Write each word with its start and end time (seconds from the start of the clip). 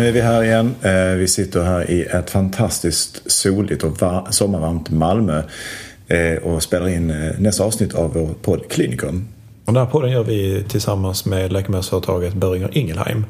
Nu 0.00 0.08
är 0.08 0.12
vi 0.12 0.20
här 0.20 0.44
igen. 0.44 0.74
Eh, 0.82 1.16
vi 1.16 1.28
sitter 1.28 1.62
här 1.62 1.90
i 1.90 2.02
ett 2.02 2.30
fantastiskt 2.30 3.30
soligt 3.30 3.82
och 3.82 3.96
sommarvarmt 4.30 4.90
Malmö 4.90 5.42
eh, 6.08 6.42
och 6.42 6.62
spelar 6.62 6.88
in 6.88 7.10
eh, 7.10 7.40
nästa 7.40 7.64
avsnitt 7.64 7.94
av 7.94 8.12
vår 8.12 8.34
podd 8.42 8.68
Klinikum. 8.68 9.28
Och 9.64 9.72
den 9.72 9.84
här 9.84 9.90
podden 9.90 10.10
gör 10.10 10.24
vi 10.24 10.64
tillsammans 10.68 11.24
med 11.24 11.52
läkemedelsföretaget 11.52 12.34
Böringer 12.34 12.78
Ingelheim. 12.78 13.24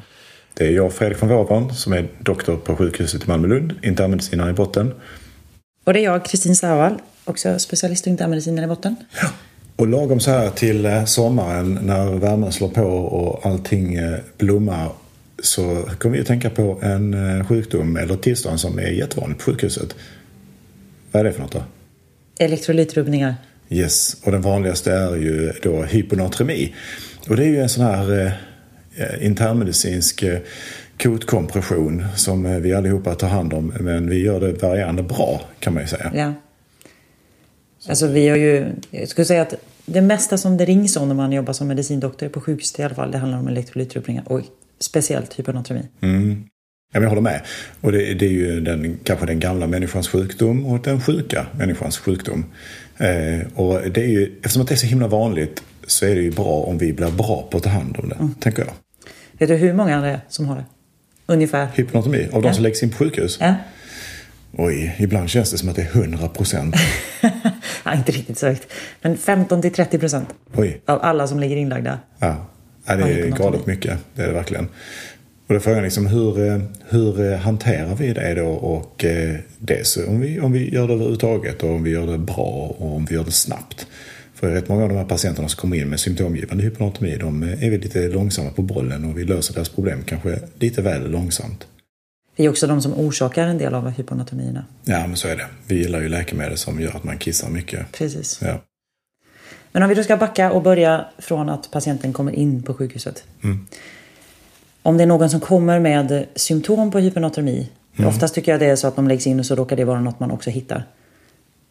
Det 0.54 0.67
är 0.67 0.71
jag, 0.71 0.93
Fredrik 0.93 1.22
von 1.22 1.29
Wåhran, 1.29 1.75
som 1.75 1.93
är 1.93 2.09
doktor 2.18 2.57
på 2.57 2.77
sjukhuset 2.77 3.25
i 3.25 3.27
Malmö-Lund, 3.27 3.73
internmedicinare 3.82 4.50
i 4.50 4.54
botten. 4.54 4.95
Och 5.84 5.93
det 5.93 6.00
är 6.00 6.04
jag, 6.04 6.25
Kristin 6.25 6.57
Sauval, 6.57 6.95
också 7.25 7.59
specialist 7.59 8.07
och 8.07 8.11
internmedicinare 8.11 8.64
i 8.64 8.68
botten. 8.68 8.96
Ja. 9.23 9.29
Och 9.76 9.89
lagom 9.89 10.21
så 10.21 10.31
här 10.31 10.50
till 10.50 11.03
sommaren 11.07 11.79
när 11.82 12.18
värmen 12.18 12.53
slår 12.53 12.68
på 12.68 12.82
och 12.82 13.46
allting 13.46 13.98
blommar 14.39 14.89
så 15.43 15.89
kommer 15.99 16.17
vi 16.17 16.21
att 16.21 16.26
tänka 16.26 16.50
på 16.50 16.79
en 16.82 17.39
eh, 17.39 17.46
sjukdom 17.46 17.96
eller 17.96 18.17
tillstånd 18.17 18.61
som 18.61 18.79
är 18.79 18.90
jättevanligt 18.90 19.44
på 19.44 19.50
sjukhuset. 19.50 19.94
Vad 21.12 21.21
är 21.21 21.25
det 21.25 21.32
för 21.32 21.40
något 21.40 21.53
då? 21.53 21.62
Elektrolytrubbningar. 22.39 23.35
Yes, 23.68 24.17
och 24.25 24.32
den 24.32 24.43
vanligaste 24.43 24.93
är 24.93 25.17
ju 25.17 25.53
då 25.62 25.82
hyponatremi. 25.82 26.75
Och 27.29 27.36
det 27.36 27.45
är 27.45 27.48
ju 27.48 27.61
en 27.61 27.68
sån 27.68 27.84
här 27.84 28.21
eh, 28.21 28.32
eh 28.96 29.26
internmedicinsk 29.26 30.22
eh, 30.22 30.39
kotkompression 31.03 32.05
som 32.17 32.47
eh, 32.47 32.59
vi 32.59 32.75
allihopa 32.75 33.14
tar 33.14 33.28
hand 33.28 33.53
om. 33.53 33.72
Men 33.81 34.11
vi 34.11 34.22
gör 34.22 34.41
det 34.41 34.62
varierande 34.62 35.03
bra 35.03 35.42
kan 35.59 35.75
man 35.75 35.83
ju 35.83 35.89
säga. 35.89 36.12
Ja. 36.15 36.33
Alltså 37.89 38.06
vi 38.06 38.28
har 38.28 38.37
ju, 38.37 38.67
jag 38.91 39.09
skulle 39.09 39.25
säga 39.25 39.43
att 39.43 39.55
det 39.87 40.00
mesta 40.00 40.39
som 40.39 40.56
det 40.56 40.65
rings 40.65 40.97
om 40.97 41.09
när 41.09 41.15
man 41.15 41.33
jobbar 41.33 41.53
som 41.53 41.69
medicindoktor 41.69 42.28
på 42.28 42.41
sjukhuset 42.41 42.78
i 42.78 42.83
alla 42.83 42.95
fall, 42.95 43.11
det 43.11 43.19
handlar 43.19 43.39
om 43.39 43.48
elektrolytrubbningar. 43.48 44.25
Och 44.27 44.41
speciellt 44.81 45.34
hyponatremi. 45.34 45.83
Mm. 46.00 46.45
Ja, 46.92 47.00
jag 47.00 47.09
håller 47.09 47.23
med. 47.23 47.41
Och 47.81 47.92
det, 47.92 48.14
det, 48.14 48.27
är 48.27 48.31
ju 48.31 48.61
den, 48.61 48.98
kanske 49.05 49.27
den 49.27 49.41
gamla 49.41 49.67
människans 49.67 50.09
sjukdom 50.09 50.67
och 50.67 50.83
den 50.83 51.00
sjuka 51.00 51.47
människans 51.59 51.98
sjukdom. 51.98 52.45
Eh, 52.98 53.41
och 53.55 53.91
det 53.91 54.00
är 54.00 54.09
ju, 54.09 54.39
eftersom 54.42 54.64
det 54.64 54.75
är 54.75 54.77
så 54.77 54.87
himla 54.87 55.09
vanligt 55.09 55.62
så 55.87 56.06
är 56.06 56.14
det 56.14 56.22
ju 56.22 56.31
bra 56.31 56.62
om 56.62 56.78
vi 56.78 56.92
blir 56.92 57.11
bra 57.11 57.48
på 57.50 57.56
att 57.56 57.62
ta 57.62 57.70
hand 57.70 57.97
om 57.98 58.09
det, 58.09 58.14
mm. 58.14 58.34
tänker 58.34 58.64
jag. 58.64 58.72
Vet 59.33 59.48
du 59.48 59.55
hur 59.55 59.72
många 59.72 60.00
det 60.00 60.09
är 60.09 60.20
som 60.28 60.47
har 60.47 60.56
det? 60.56 60.64
Ungefär? 61.27 61.69
Hyponatremi? 61.75 62.28
Av 62.33 62.42
de 62.42 62.48
ja. 62.48 62.55
som 62.55 62.62
läggs 62.62 62.83
in 62.83 62.91
på 62.91 62.97
sjukhus? 62.97 63.39
Ja. 63.41 63.55
Oj, 64.53 64.97
ibland 64.98 65.31
känns 65.31 65.50
det 65.50 65.59
som 65.59 65.69
att 65.69 65.77
det 65.77 65.83
är 65.83 66.00
100 66.00 66.28
procent. 66.28 66.77
ja, 67.84 67.94
inte 67.94 68.12
riktigt 68.12 68.39
så 68.39 68.47
högt. 68.47 68.72
Men 69.03 69.17
15 69.17 69.62
till 69.62 69.72
30 69.72 69.98
procent 69.98 70.28
av 70.87 70.98
alla 71.03 71.27
som 71.27 71.41
ligger 71.41 71.56
inlagda. 71.56 71.98
Ja. 72.19 72.47
Ja, 72.86 72.97
det 72.97 73.03
är 73.03 73.31
galet 73.31 73.67
mycket. 73.67 73.98
Det 74.14 74.23
är 74.23 74.27
det 74.27 74.33
verkligen. 74.33 74.69
Och 75.47 75.55
då 75.55 75.61
frågan 75.61 75.83
liksom 75.83 76.06
hur, 76.06 76.47
eh, 76.47 76.59
hur 76.89 77.33
eh, 77.33 77.39
hanterar 77.39 77.95
vi 77.95 78.12
det 78.12 78.34
då? 78.34 78.48
Och 78.48 79.05
eh, 79.05 79.37
dels 79.59 79.97
om 79.97 80.20
vi, 80.20 80.41
om 80.41 80.53
vi 80.53 80.75
gör 80.75 80.89
det 80.89 80.95
överhuvudtaget 80.95 81.62
och 81.62 81.70
om 81.70 81.83
vi 81.83 81.91
gör 81.91 82.06
det 82.06 82.19
bra 82.19 82.77
och 82.78 82.97
om 82.97 83.05
vi 83.05 83.14
gör 83.14 83.25
det 83.25 83.31
snabbt. 83.31 83.87
För 84.34 84.50
rätt 84.50 84.69
många 84.69 84.83
av 84.83 84.89
de 84.89 84.98
här 84.98 85.05
patienterna 85.05 85.48
som 85.48 85.61
kommer 85.61 85.77
in 85.77 85.89
med 85.89 86.00
symptomgivande 86.00 86.64
hyponatremi 86.64 87.17
de 87.17 87.42
är 87.42 87.70
vi 87.70 87.78
lite 87.78 88.09
långsamma 88.09 88.50
på 88.50 88.62
bollen 88.62 89.05
och 89.05 89.19
vi 89.19 89.25
löser 89.25 89.55
deras 89.55 89.69
problem 89.69 90.03
kanske 90.06 90.39
lite 90.59 90.83
väl 90.83 91.11
långsamt. 91.11 91.67
Det 92.37 92.44
är 92.44 92.48
också 92.48 92.67
de 92.67 92.83
som 92.83 92.94
orsakar 92.94 93.47
en 93.47 93.59
del 93.59 93.75
av 93.75 93.91
hyponatremierna. 93.91 94.65
Ja, 94.84 95.06
men 95.06 95.17
så 95.17 95.28
är 95.28 95.37
det. 95.37 95.47
Vi 95.67 95.75
gillar 95.75 96.00
ju 96.00 96.09
läkemedel 96.09 96.59
som 96.59 96.81
gör 96.81 96.97
att 96.97 97.05
man 97.05 97.19
kissar 97.19 97.50
mycket. 97.50 97.92
Precis. 97.92 98.41
Ja. 98.42 98.62
Men 99.73 99.83
om 99.83 99.89
vi 99.89 99.95
då 99.95 100.03
ska 100.03 100.17
backa 100.17 100.53
och 100.53 100.62
börja 100.62 101.05
från 101.19 101.49
att 101.49 101.71
patienten 101.71 102.12
kommer 102.12 102.33
in 102.33 102.62
på 102.62 102.75
sjukhuset. 102.75 103.25
Mm. 103.43 103.67
Om 104.83 104.97
det 104.97 105.03
är 105.03 105.06
någon 105.06 105.31
som 105.31 105.41
kommer 105.41 105.81
med 105.81 106.27
symptom 106.34 106.91
på 106.91 106.99
hyponatremi. 106.99 107.71
Mm. 107.97 108.09
Oftast 108.09 108.34
tycker 108.34 108.53
jag 108.53 108.61
det 108.61 108.67
är 108.67 108.77
så 108.77 108.87
att 108.87 108.97
de 108.97 109.09
läggs 109.09 109.27
in 109.27 109.41
och 109.41 109.47
så 109.47 109.55
råkar 109.55 109.77
det 109.77 109.84
vara 109.84 110.00
något 110.00 110.21
man 110.21 110.31
också 110.31 110.50
hittar. 110.50 110.84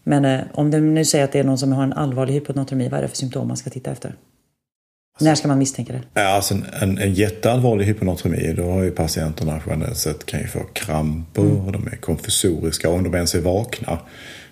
Men 0.03 0.25
eh, 0.25 0.41
om 0.53 0.71
du 0.71 0.81
nu 0.81 1.05
säger 1.05 1.25
att 1.25 1.31
det 1.31 1.39
är 1.39 1.43
någon 1.43 1.57
som 1.57 1.71
har 1.71 1.83
en 1.83 1.93
allvarlig 1.93 2.33
hyponatremi, 2.33 2.89
vad 2.89 2.97
är 2.97 3.01
det 3.01 3.07
för 3.07 3.17
symptom 3.17 3.47
man 3.47 3.57
ska 3.57 3.69
titta 3.69 3.91
efter? 3.91 4.07
Alltså, 4.07 5.25
När 5.25 5.35
ska 5.35 5.47
man 5.47 5.59
misstänka 5.59 5.93
det? 5.93 6.01
Ja, 6.13 6.27
alltså 6.27 6.55
en, 6.81 6.97
en 6.97 7.13
jätteallvarlig 7.13 7.85
hyponatremi, 7.85 8.53
då 8.57 8.63
har 8.63 8.83
ju 8.83 8.91
patienterna 8.91 9.61
generellt 9.67 9.97
sett 9.97 10.25
kan 10.25 10.39
ju 10.39 10.47
få 10.47 10.59
kramper, 10.73 11.41
mm. 11.41 11.71
de 11.71 11.87
är 11.87 11.95
konfusoriska, 11.95 12.89
om 12.89 13.03
de 13.03 13.15
ens 13.15 13.35
är 13.35 13.41
vakna. 13.41 13.99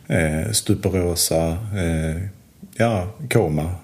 Eh, 0.08 0.52
stuperosa, 0.52 1.48
eh, 1.52 2.22
ja, 2.78 3.08
koma. 3.30 3.76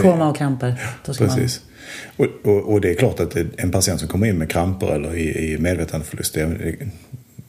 Koma 0.00 0.28
och 0.28 0.36
kramper. 0.36 0.74
Ja, 1.06 1.12
precis. 1.12 1.60
Man... 2.16 2.28
Och, 2.28 2.50
och, 2.52 2.72
och, 2.72 2.80
det 2.80 2.90
är 2.90 2.94
klart 2.94 3.20
att 3.20 3.36
en 3.56 3.70
patient 3.70 4.00
som 4.00 4.08
kommer 4.08 4.26
in 4.26 4.38
med 4.38 4.50
kramper 4.50 4.86
eller 4.86 5.16
i, 5.16 5.52
i 5.52 5.58
medvetandeförlust, 5.58 6.34
det, 6.34 6.76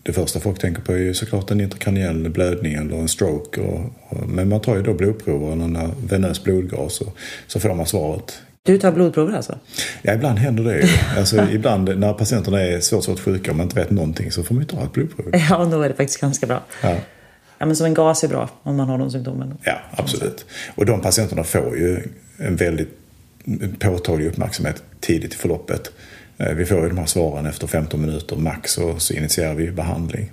det 0.03 0.13
första 0.13 0.39
folk 0.39 0.59
tänker 0.59 0.81
på 0.81 0.91
är 0.91 0.97
ju 0.97 1.13
såklart 1.13 1.51
en 1.51 1.61
intrakraniell 1.61 2.29
blödning 2.29 2.73
eller 2.73 2.97
en 2.97 3.07
stroke. 3.07 3.61
Och, 3.61 3.79
och, 4.09 4.29
men 4.29 4.49
man 4.49 4.59
tar 4.59 4.75
ju 4.75 4.83
då 4.83 4.94
blodprover 4.94 5.51
eller 5.51 5.67
när 5.67 5.89
venös 6.07 6.44
blodgas 6.44 7.01
och 7.01 7.17
så 7.47 7.59
får 7.59 7.73
man 7.73 7.85
svaret. 7.85 8.41
Du 8.65 8.77
tar 8.77 8.91
blodprover 8.91 9.33
alltså? 9.33 9.59
Ja, 10.01 10.13
ibland 10.13 10.39
händer 10.39 10.63
det 10.63 10.77
ju. 10.77 10.88
Alltså, 11.17 11.47
ibland 11.51 12.00
när 12.00 12.13
patienterna 12.13 12.61
är 12.61 12.79
svårt, 12.79 13.03
svårt 13.03 13.19
sjuka 13.19 13.51
och 13.51 13.57
man 13.57 13.65
inte 13.65 13.79
vet 13.79 13.91
någonting 13.91 14.31
så 14.31 14.44
får 14.44 14.55
man 14.55 14.63
ju 14.63 14.67
ta 14.67 14.83
ett 14.83 14.91
blodprov. 14.91 15.29
Ja, 15.50 15.65
då 15.71 15.81
är 15.81 15.89
det 15.89 15.95
faktiskt 15.95 16.21
ganska 16.21 16.47
bra. 16.47 16.63
Ja. 16.81 16.95
Ja, 17.57 17.65
men 17.65 17.75
som 17.75 17.85
en 17.85 17.93
gas 17.93 18.23
är 18.23 18.27
bra 18.27 18.49
om 18.63 18.75
man 18.75 18.89
har 18.89 18.97
de 18.97 19.11
symptomen. 19.11 19.57
Ja, 19.63 19.79
absolut. 19.91 20.45
Och 20.75 20.85
de 20.85 21.01
patienterna 21.01 21.43
får 21.43 21.77
ju 21.77 22.01
en 22.37 22.55
väldigt 22.55 22.99
påtaglig 23.79 24.27
uppmärksamhet 24.27 24.83
tidigt 24.99 25.33
i 25.33 25.37
förloppet. 25.37 25.91
Eh, 26.37 26.53
vi 26.53 26.65
får 26.65 26.83
ju 26.83 26.89
de 26.89 26.97
här 26.97 27.05
svaren 27.05 27.45
efter 27.45 27.67
15 27.67 28.01
minuter 28.01 28.35
max 28.35 28.77
och 28.77 29.01
så 29.01 29.13
initierar 29.13 29.53
vi 29.53 29.71
behandling. 29.71 30.31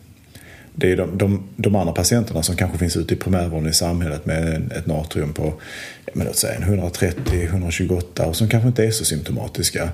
Det 0.74 0.92
är 0.92 0.96
de, 0.96 1.18
de, 1.18 1.48
de 1.56 1.76
andra 1.76 1.92
patienterna 1.92 2.42
som 2.42 2.56
kanske 2.56 2.78
finns 2.78 2.96
ute 2.96 3.14
i 3.14 3.16
primärvården 3.16 3.68
i 3.68 3.72
samhället 3.72 4.26
med 4.26 4.72
ett 4.72 4.86
natrium 4.86 5.32
på 5.32 5.54
men 6.14 6.26
låt 6.26 6.36
säga 6.36 6.58
130-128 6.58 8.22
och 8.22 8.36
som 8.36 8.48
kanske 8.48 8.68
inte 8.68 8.84
är 8.84 8.90
så 8.90 9.04
symptomatiska 9.04 9.88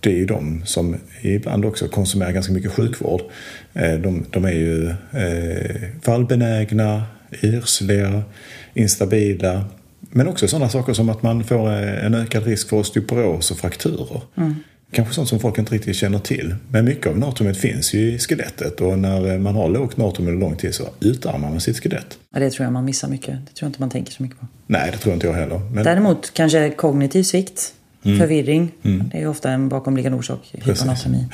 det 0.00 0.10
är 0.10 0.16
ju 0.16 0.26
de 0.26 0.62
som 0.64 0.96
ibland 1.22 1.64
också 1.64 1.88
konsumerar 1.88 2.32
ganska 2.32 2.52
mycket 2.52 2.72
sjukvård. 2.72 3.22
Eh, 3.72 3.92
de, 3.92 4.24
de 4.30 4.44
är 4.44 4.52
ju 4.52 4.88
eh, 5.12 5.82
fallbenägna, 6.02 7.02
yrsliga, 7.42 8.22
instabila. 8.74 9.64
Men 10.00 10.28
också 10.28 10.48
sådana 10.48 10.68
saker 10.68 10.92
som 10.92 11.08
att 11.08 11.22
man 11.22 11.44
får 11.44 11.72
eh, 11.72 12.06
en 12.06 12.14
ökad 12.14 12.46
risk 12.46 12.68
för 12.68 12.76
osteoporos 12.76 13.50
och 13.50 13.58
frakturer. 13.58 14.20
Mm. 14.36 14.54
Kanske 14.92 15.14
sånt 15.14 15.28
som 15.28 15.40
folk 15.40 15.58
inte 15.58 15.74
riktigt 15.74 15.96
känner 15.96 16.18
till. 16.18 16.54
Men 16.68 16.84
mycket 16.84 17.06
av 17.06 17.18
natriumet 17.18 17.56
finns 17.56 17.94
ju 17.94 18.12
i 18.12 18.18
skelettet 18.18 18.80
och 18.80 18.98
när 18.98 19.38
man 19.38 19.54
har 19.54 19.68
lågt 19.68 19.96
natrium 19.96 20.28
under 20.28 20.40
lång 20.40 20.56
tid 20.56 20.74
så 20.74 20.84
utarmar 21.00 21.50
man 21.50 21.60
sitt 21.60 21.82
skelett. 21.82 22.18
Ja, 22.34 22.40
det 22.40 22.50
tror 22.50 22.64
jag 22.64 22.72
man 22.72 22.84
missar 22.84 23.08
mycket. 23.08 23.26
Det 23.26 23.54
tror 23.54 23.66
jag 23.66 23.68
inte 23.68 23.80
man 23.80 23.90
tänker 23.90 24.12
så 24.12 24.22
mycket 24.22 24.40
på. 24.40 24.46
Nej, 24.66 24.90
det 24.92 24.98
tror 24.98 25.14
inte 25.14 25.26
jag 25.26 25.34
heller. 25.34 25.60
Men... 25.72 25.84
Däremot 25.84 26.34
kanske 26.34 26.70
kognitiv 26.70 27.22
svikt 27.22 27.74
Mm. 28.02 28.18
Förvirring. 28.18 28.72
Mm. 28.82 29.08
Det 29.12 29.18
är 29.18 29.28
ofta 29.28 29.50
en 29.50 29.68
bakomliggande 29.68 30.18
orsak. 30.18 30.50
Hyponatremi. 30.52 31.26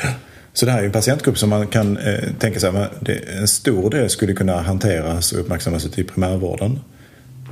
Så 0.53 0.67
det 0.67 0.73
här 0.73 0.81
är 0.81 0.87
en 0.87 0.93
patientgrupp 0.93 1.39
som 1.39 1.51
man 1.51 1.67
kan 1.67 1.97
eh, 1.97 2.25
tänka 2.39 2.61
sig 2.61 2.69
att 2.69 3.09
en 3.41 3.49
stor 3.49 3.91
del 3.91 4.11
skulle 4.11 4.33
kunna 4.33 4.63
hanteras 4.63 5.33
och 5.33 5.41
uppmärksammas 5.41 5.87
ute 5.87 6.01
i 6.01 6.05
primärvården. 6.05 6.81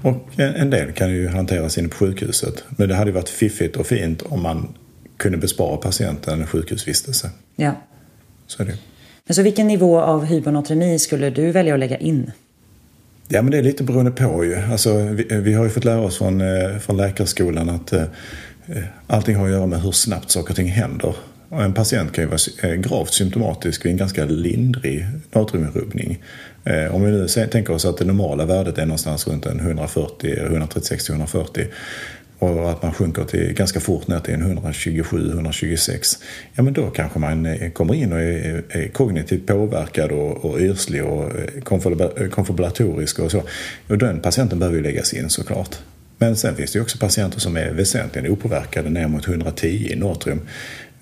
Och 0.03 0.29
en 0.37 0.71
del 0.71 0.93
kan 0.93 1.11
ju 1.11 1.29
hanteras 1.29 1.79
inne 1.79 1.89
på 1.89 1.97
sjukhuset. 1.97 2.65
Men 2.69 2.89
det 2.89 2.95
hade 2.95 3.13
varit 3.13 3.29
fiffigt 3.29 3.77
och 3.77 3.87
fint 3.87 4.23
om 4.23 4.43
man 4.43 4.75
kunde 5.17 5.39
bespara 5.39 5.77
patienten 5.77 6.41
en 6.41 6.47
sjukhusvistelse. 6.47 7.31
Ja. 7.57 7.73
Så 8.47 8.63
är 8.63 8.67
det. 8.67 8.79
Men 9.27 9.35
så 9.35 9.43
vilken 9.43 9.67
nivå 9.67 10.01
av 10.01 10.25
hyponatremi 10.25 10.99
skulle 10.99 11.31
du 11.31 11.51
välja 11.51 11.75
att 11.75 11.81
lägga 11.81 11.97
in? 11.97 12.31
Ja 13.29 13.43
men 13.43 13.51
det 13.51 13.59
är 13.59 13.63
lite 13.63 13.85
beroende 13.85 14.11
på 14.11 14.45
ju. 14.45 14.57
Alltså, 14.57 14.95
vi, 14.99 15.27
vi 15.31 15.53
har 15.53 15.65
ju 15.65 15.71
fått 15.71 15.85
lära 15.85 16.01
oss 16.01 16.19
från, 16.19 16.41
eh, 16.41 16.79
från 16.79 16.97
läkarskolan 16.97 17.71
att 17.71 17.93
Eh, 17.93 18.05
Eh, 18.67 18.83
allting 19.07 19.37
har 19.37 19.45
att 19.45 19.53
göra 19.53 19.67
med 19.67 19.83
hur 19.83 19.93
snabbt 19.93 20.31
saker 20.31 20.51
och 20.51 20.57
ting 20.57 20.69
händer. 20.69 21.15
Och 21.49 21.63
en 21.63 21.75
patient 21.75 22.13
kan 22.13 22.25
ju 22.25 22.31
vara 22.31 22.73
eh, 22.73 22.81
gravt 22.81 23.13
symptomatisk 23.13 23.85
vid 23.85 23.93
en 23.93 23.99
ganska 23.99 24.25
lindrig 24.25 25.07
natriumrubbning. 25.33 26.23
Eh, 26.65 26.95
om 26.95 27.05
vi 27.05 27.11
nu 27.11 27.29
tänker 27.29 27.73
oss 27.75 27.85
att 27.85 27.99
det 27.99 28.05
normala 28.05 28.45
värdet 28.45 28.79
är 28.79 28.87
någonstans 28.87 29.27
runt 29.27 29.47
140, 29.47 30.35
136-140 30.51 31.67
och 32.39 32.71
att 32.71 32.83
man 32.83 32.93
sjunker 32.93 33.25
till, 33.25 33.53
ganska 33.53 33.81
fort 33.81 34.09
ner 34.09 34.21
till 34.21 34.35
en 34.35 34.59
127-126. 34.59 36.19
Ja 36.55 36.63
men 36.63 36.73
då 36.73 36.91
kanske 36.91 37.19
man 37.19 37.71
kommer 37.71 37.95
in 37.95 38.13
och 38.13 38.21
är, 38.21 38.63
är 38.69 38.89
kognitivt 38.89 39.47
påverkad 39.47 40.13
och, 40.13 40.45
och 40.45 40.61
yrslig 40.61 41.05
och 41.05 41.33
konfabulatorisk 42.31 43.19
och 43.19 43.31
så. 43.31 43.43
Och 43.89 43.99
den 43.99 44.21
patienten 44.21 44.59
behöver 44.59 44.77
ju 44.77 44.83
läggas 44.83 45.13
in 45.13 45.31
såklart. 45.31 45.79
Men 46.19 46.37
sen 46.37 46.57
finns 46.57 46.73
det 46.73 46.81
också 46.81 46.99
patienter 46.99 47.41
som 47.41 47.57
är 47.57 47.71
väsentligen 47.71 48.33
opåverkade 48.33 48.91
ner 48.91 49.09
mot 49.09 49.29
110 49.29 49.67
i 49.67 49.97
natrium. 49.97 50.41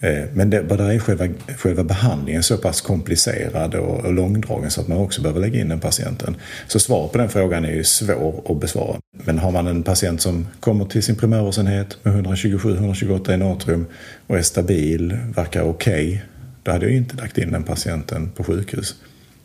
Eh, 0.02 0.24
men 0.32 0.50
det, 0.50 0.62
där 0.62 0.90
är 0.90 0.98
själva, 0.98 1.28
själva 1.56 1.84
behandlingen 1.84 2.42
så 2.42 2.56
pass 2.56 2.80
komplicerad 2.80 3.74
och 3.74 4.14
långdragen 4.14 4.70
så 4.70 4.80
att 4.80 4.88
man 4.88 4.98
också 4.98 5.22
behöver 5.22 5.40
lägga 5.40 5.60
in 5.60 5.68
den 5.68 5.80
patienten. 5.80 6.36
Så 6.66 6.78
svaret 6.80 7.12
på 7.12 7.18
den 7.18 7.28
frågan 7.28 7.64
är 7.64 7.72
ju 7.72 7.84
svår 7.84 8.42
att 8.48 8.60
besvara. 8.60 8.96
Men 9.24 9.38
har 9.38 9.50
man 9.50 9.66
en 9.66 9.82
patient 9.82 10.20
som 10.20 10.46
kommer 10.60 10.84
till 10.84 11.02
sin 11.02 11.16
primärvårdsenhet 11.16 11.98
med 12.02 12.26
127-128 12.26 13.34
i 13.34 13.36
natrium 13.36 13.86
och 14.26 14.38
är 14.38 14.42
stabil, 14.42 15.18
verkar 15.34 15.62
okej, 15.62 16.08
okay, 16.08 16.20
då 16.62 16.70
hade 16.70 16.86
jag 16.86 16.94
inte 16.94 17.16
lagt 17.16 17.38
in 17.38 17.52
den 17.52 17.62
patienten 17.62 18.30
på 18.30 18.44
sjukhus. 18.44 18.94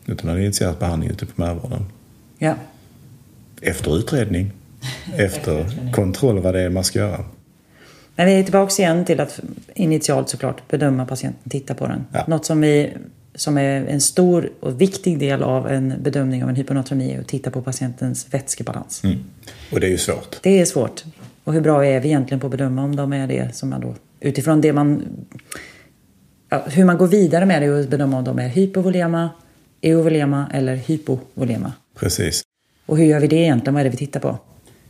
Utan 0.06 0.28
hade 0.28 0.42
initierat 0.42 0.78
behandling 0.78 1.10
ute 1.10 1.26
på 1.26 1.32
primärvården. 1.32 1.84
Ja. 2.38 2.54
Efter 3.60 3.98
utredning, 3.98 4.52
efter 5.16 5.66
kontroll 5.92 6.38
vad 6.38 6.54
det 6.54 6.60
är 6.60 6.70
man 6.70 6.84
ska 6.84 6.98
göra. 6.98 7.24
Men 8.18 8.26
vi 8.26 8.32
är 8.32 8.42
tillbaka 8.42 8.82
igen 8.82 9.04
till 9.04 9.20
att 9.20 9.40
initialt 9.74 10.28
såklart 10.28 10.68
bedöma 10.68 11.06
patienten, 11.06 11.50
titta 11.50 11.74
på 11.74 11.86
den. 11.86 12.06
Ja. 12.12 12.24
Något 12.26 12.46
som, 12.46 12.60
vi, 12.60 12.92
som 13.34 13.58
är 13.58 13.86
en 13.86 14.00
stor 14.00 14.50
och 14.60 14.80
viktig 14.80 15.18
del 15.18 15.42
av 15.42 15.68
en 15.68 15.94
bedömning 16.02 16.42
av 16.42 16.48
en 16.48 16.56
hyponatremi 16.56 17.12
är 17.12 17.20
att 17.20 17.28
titta 17.28 17.50
på 17.50 17.62
patientens 17.62 18.26
vätskebalans. 18.30 19.04
Mm. 19.04 19.16
Och 19.72 19.80
det 19.80 19.86
är 19.86 19.90
ju 19.90 19.98
svårt. 19.98 20.36
Det 20.42 20.60
är 20.60 20.64
svårt. 20.64 21.04
Och 21.44 21.52
hur 21.52 21.60
bra 21.60 21.86
är 21.86 22.00
vi 22.00 22.08
egentligen 22.08 22.40
på 22.40 22.46
att 22.46 22.50
bedöma 22.50 22.84
om 22.84 22.96
de 22.96 23.12
är 23.12 23.26
det 23.26 23.56
som 23.56 23.70
man 23.70 23.80
då... 23.80 23.94
Utifrån 24.20 24.60
det 24.60 24.72
man... 24.72 25.04
Ja, 26.48 26.64
hur 26.66 26.84
man 26.84 26.98
går 26.98 27.06
vidare 27.06 27.46
med 27.46 27.62
det 27.62 27.66
är 27.66 27.80
att 27.80 27.88
bedöma 27.88 28.18
om 28.18 28.24
de 28.24 28.38
är 28.38 28.48
hypovolema, 28.48 29.30
euvolema 29.82 30.50
eller 30.54 30.76
hypovolema. 30.76 31.72
Precis. 31.98 32.42
Och 32.86 32.98
hur 32.98 33.04
gör 33.04 33.20
vi 33.20 33.26
det 33.26 33.36
egentligen? 33.36 33.74
Vad 33.74 33.80
är 33.80 33.84
det 33.84 33.90
vi 33.90 33.96
tittar 33.96 34.20
på? 34.20 34.38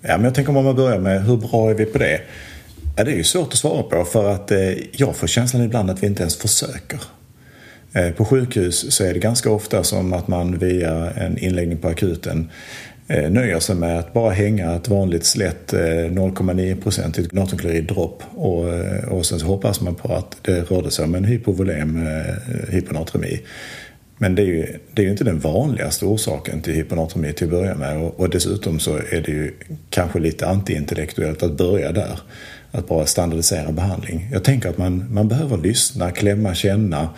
Ja, 0.02 0.16
men 0.16 0.24
jag 0.24 0.34
tänker 0.34 0.56
om 0.56 0.64
man 0.64 0.76
börjar 0.76 0.98
med 0.98 1.24
hur 1.24 1.36
bra 1.36 1.70
är 1.70 1.74
vi 1.74 1.84
på 1.84 1.98
det? 1.98 2.20
Ja, 2.96 3.04
det 3.04 3.12
är 3.12 3.16
ju 3.16 3.24
svårt 3.24 3.52
att 3.52 3.58
svara 3.58 3.82
på 3.82 4.04
för 4.04 4.30
att 4.30 4.50
eh, 4.50 4.72
jag 4.92 5.16
får 5.16 5.26
känslan 5.26 5.62
ibland 5.62 5.90
att 5.90 6.02
vi 6.02 6.06
inte 6.06 6.22
ens 6.22 6.36
försöker. 6.36 7.00
Eh, 7.92 8.10
på 8.10 8.24
sjukhus 8.24 8.92
så 8.94 9.04
är 9.04 9.14
det 9.14 9.18
ganska 9.18 9.50
ofta 9.50 9.84
som 9.84 10.12
att 10.12 10.28
man 10.28 10.58
via 10.58 11.10
en 11.10 11.38
inläggning 11.38 11.78
på 11.78 11.88
akuten 11.88 12.50
eh, 13.08 13.30
nöjer 13.30 13.60
sig 13.60 13.76
med 13.76 13.98
att 13.98 14.12
bara 14.12 14.30
hänga 14.30 14.74
ett 14.74 14.88
vanligt 14.88 15.24
slätt 15.24 15.72
eh, 15.72 15.78
0,9-procentigt 15.78 17.32
natriumklorid-dropp 17.32 18.22
och, 18.34 18.74
eh, 18.74 19.08
och 19.08 19.26
sen 19.26 19.38
så 19.38 19.46
hoppas 19.46 19.80
man 19.80 19.94
på 19.94 20.14
att 20.14 20.36
det 20.42 20.60
rörde 20.60 20.90
sig 20.90 21.04
om 21.04 21.14
en 21.14 21.24
hypovolem 21.24 22.06
eh, 22.06 22.34
hyponatremi. 22.68 23.40
Men 24.18 24.34
det 24.34 24.42
är, 24.42 24.46
ju, 24.46 24.78
det 24.92 25.02
är 25.02 25.04
ju 25.04 25.10
inte 25.10 25.24
den 25.24 25.38
vanligaste 25.38 26.04
orsaken 26.04 26.60
till 26.60 26.72
hyponatremi 26.72 27.32
till 27.32 27.44
att 27.44 27.50
börja 27.50 27.74
med 27.74 27.98
och, 27.98 28.20
och 28.20 28.30
dessutom 28.30 28.80
så 28.80 28.96
är 28.96 29.22
det 29.26 29.32
ju 29.32 29.54
kanske 29.90 30.18
lite 30.18 30.46
antiintellektuellt 30.46 31.42
att 31.42 31.52
börja 31.52 31.92
där. 31.92 32.20
Att 32.70 32.88
bara 32.88 33.06
standardisera 33.06 33.72
behandling. 33.72 34.28
Jag 34.32 34.44
tänker 34.44 34.68
att 34.68 34.78
man, 34.78 35.14
man 35.14 35.28
behöver 35.28 35.56
lyssna, 35.56 36.10
klämma, 36.10 36.54
känna 36.54 37.08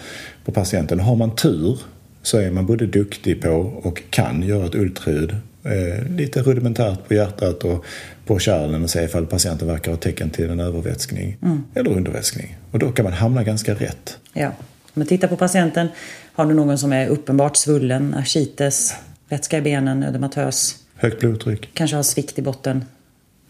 på 0.44 0.52
patienten. 0.52 1.00
Har 1.00 1.17
man 1.17 1.37
tur 1.37 1.79
så 2.23 2.38
är 2.38 2.50
man 2.50 2.67
både 2.67 2.87
duktig 2.87 3.43
på 3.43 3.50
och 3.82 4.02
kan 4.11 4.43
göra 4.43 4.67
ett 4.67 4.75
ultraljud 4.75 5.37
eh, 5.64 6.11
lite 6.17 6.43
rudimentärt 6.43 7.08
på 7.08 7.14
hjärtat 7.14 7.64
och 7.64 7.85
på 8.26 8.38
kärlen 8.38 8.82
och 8.82 8.91
se 8.91 9.05
ifall 9.05 9.26
patienten 9.26 9.69
verkar 9.69 9.91
ha 9.91 9.99
tecken 9.99 10.31
till 10.31 10.50
en 10.50 10.61
övervätskning 10.61 11.37
eller 11.75 11.91
undervätskning. 11.91 12.56
Och 12.70 12.79
då 12.79 12.93
kan 12.93 13.05
man 13.05 13.12
hamna 13.12 13.44
ganska 13.44 13.75
rätt. 13.75 14.19
Ja. 14.32 14.52
Om 14.94 15.00
man 15.00 15.06
tittar 15.06 15.28
på 15.28 15.37
patienten. 15.37 15.88
Har 16.32 16.46
du 16.46 16.54
någon 16.54 16.78
som 16.78 16.92
är 16.92 17.08
uppenbart 17.08 17.56
svullen, 17.56 18.14
ascites, 18.14 18.94
vätska 19.28 19.58
i 19.58 19.60
benen, 19.62 20.02
ödematös, 20.02 20.76
Högt 20.94 21.20
blodtryck. 21.20 21.70
kanske 21.75 21.96
har 21.96 22.02
svikt 22.02 22.38
i 22.38 22.42
botten. 22.42 22.84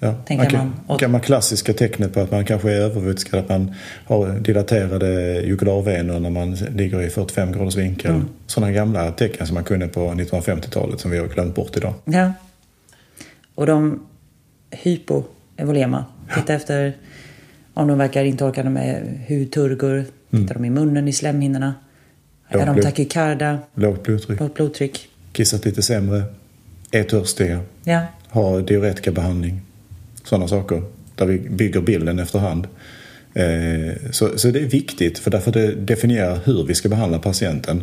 Ja, 0.03 0.15
Tänker 0.27 0.45
man 0.45 0.51
kan, 0.51 0.67
man. 0.67 0.81
Och- 0.87 1.01
gamla 1.01 1.21
klassiska 1.21 1.73
tecknet 1.73 2.15
på 2.15 2.21
att 2.21 2.31
man 2.31 2.45
kanske 2.45 2.71
är 2.73 2.81
övervätskad, 2.81 3.41
att 3.41 3.49
man 3.49 3.75
har 4.05 4.39
dilaterade 4.39 5.41
jugularvener 5.41 6.21
när 6.21 6.31
man 6.31 6.55
ligger 6.55 7.03
i 7.03 7.11
45 7.11 7.53
graders 7.53 7.77
vinkel. 7.77 8.11
Mm. 8.11 8.29
Sådana 8.47 8.73
gamla 8.73 9.13
tecken 9.13 9.47
som 9.47 9.55
man 9.55 9.65
kunde 9.65 9.89
på 9.89 10.01
1950-talet 10.01 11.01
som 11.01 11.11
vi 11.11 11.19
har 11.19 11.27
glömt 11.29 11.55
bort 11.55 11.77
idag. 11.77 11.95
Ja. 12.05 12.33
Och 13.55 13.67
de 13.67 14.07
hypovolema. 14.71 16.05
Titta 16.35 16.55
efter 16.55 16.93
om 17.75 17.89
de 17.89 17.99
verkar 17.99 18.25
intorkade 18.25 18.71
med 18.71 19.19
hudturgor. 19.29 20.05
Tittar 20.31 20.55
de 20.55 20.65
i 20.65 20.71
munnen, 20.71 21.09
i 21.09 21.13
slemhinnorna. 21.13 21.75
Är 22.49 22.59
de 22.59 22.65
Lågblod- 22.67 22.83
takykarda? 22.85 23.59
Lågt 23.75 24.03
blodtryck, 24.03 24.41
Lågt 24.41 24.55
blodtryck? 24.55 25.09
kissat 25.33 25.65
lite 25.65 25.83
sämre, 25.83 26.23
är 26.91 27.03
törstiga, 27.03 27.61
Ja. 27.85 28.03
har 28.29 28.61
diuretikabehandling. 28.61 29.61
Sådana 30.25 30.49
saker. 30.49 30.83
Där 31.17 31.27
vi 31.27 31.39
bygger 31.39 31.81
bilden 31.81 32.19
efterhand. 32.19 32.67
Eh, 33.35 34.11
Så, 34.11 34.39
så 34.39 34.49
det 34.51 34.61
är 34.61 34.67
viktigt 34.67 35.19
för 35.19 35.31
därför 35.31 35.53
det 35.53 35.75
definierar 35.75 36.39
hur 36.45 36.65
vi 36.67 36.75
ska 36.75 36.89
behandla 36.89 37.19
patienten 37.19 37.83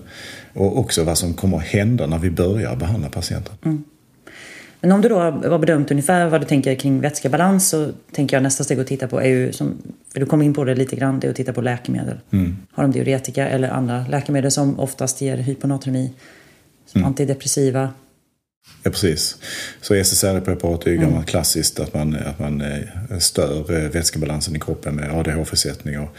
och 0.54 0.80
också 0.80 1.04
vad 1.04 1.18
som 1.18 1.34
kommer 1.34 1.58
att 1.58 1.64
hända 1.64 2.08
när 2.08 2.20
vi 2.20 2.30
börjar 2.30 2.76
behandla 2.76 3.10
patienten. 3.10 3.84
Men 4.82 4.92
om 4.92 5.02
du 5.02 5.10
då 5.10 5.20
har 5.20 5.60
bedömt 5.60 5.92
ungefär 5.92 6.30
vad 6.30 6.42
du 6.42 6.46
tänker 6.46 6.76
kring 6.76 7.02
vätskebalans 7.02 7.70
så 7.70 7.92
tänker 8.12 8.36
jag 8.36 8.44
nästa 8.44 8.64
steg 8.64 8.80
att 8.80 8.88
titta 8.88 9.08
på 9.08 9.22
är 9.22 9.28
ju, 9.28 9.52
som, 9.52 9.78
för 10.14 10.20
du 10.20 10.26
kom 10.26 10.42
in 10.42 10.54
på 10.54 10.64
det 10.64 10.76
lite 10.76 10.96
grann, 10.96 11.20
det 11.20 11.28
är 11.28 11.30
att 11.30 11.36
titta 11.36 11.54
på 11.54 11.62
läkemedel. 11.62 12.20
Har 12.72 12.84
de 12.84 12.92
diuretika 12.92 13.48
eller 13.48 13.70
andra 13.70 14.06
läkemedel 14.10 14.52
som 14.52 14.80
oftast 14.80 15.22
ger 15.22 15.38
hyponatremi? 15.38 16.14
Som 16.86 17.06
antidepressiva. 17.06 17.90
Ja, 18.88 18.92
precis. 18.92 19.36
Så 19.82 19.94
SSRI-preparat 19.96 20.88
är 20.88 20.92
ju 20.92 20.98
gammalt 20.98 21.28
klassiskt 21.28 21.80
att 21.80 21.94
man, 21.94 22.16
att 22.26 22.40
man 22.40 22.62
eh, 22.62 23.18
stör 23.20 23.74
eh, 23.74 23.90
vätskebalansen 23.90 24.56
i 24.56 24.60
kroppen 24.60 24.96
med 24.96 25.12
ADH-försättning 25.12 26.00
och, 26.00 26.10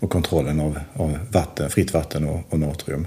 och 0.00 0.10
kontrollen 0.10 0.60
av, 0.60 0.78
av 0.94 1.18
vatten, 1.30 1.70
fritt 1.70 1.94
vatten 1.94 2.24
och, 2.24 2.52
och 2.52 2.58
natrium. 2.58 3.06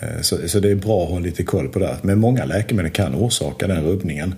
Eh, 0.00 0.20
Så, 0.20 0.48
så 0.48 0.60
det 0.60 0.70
är 0.70 0.74
bra 0.74 1.04
att 1.04 1.10
ha 1.10 1.18
lite 1.18 1.42
koll 1.42 1.68
på 1.68 1.78
det. 1.78 1.96
Men 2.02 2.18
många 2.18 2.44
läkemedel 2.44 2.90
kan 2.92 3.14
orsaka 3.14 3.66
den 3.66 3.84
rubbningen. 3.84 4.34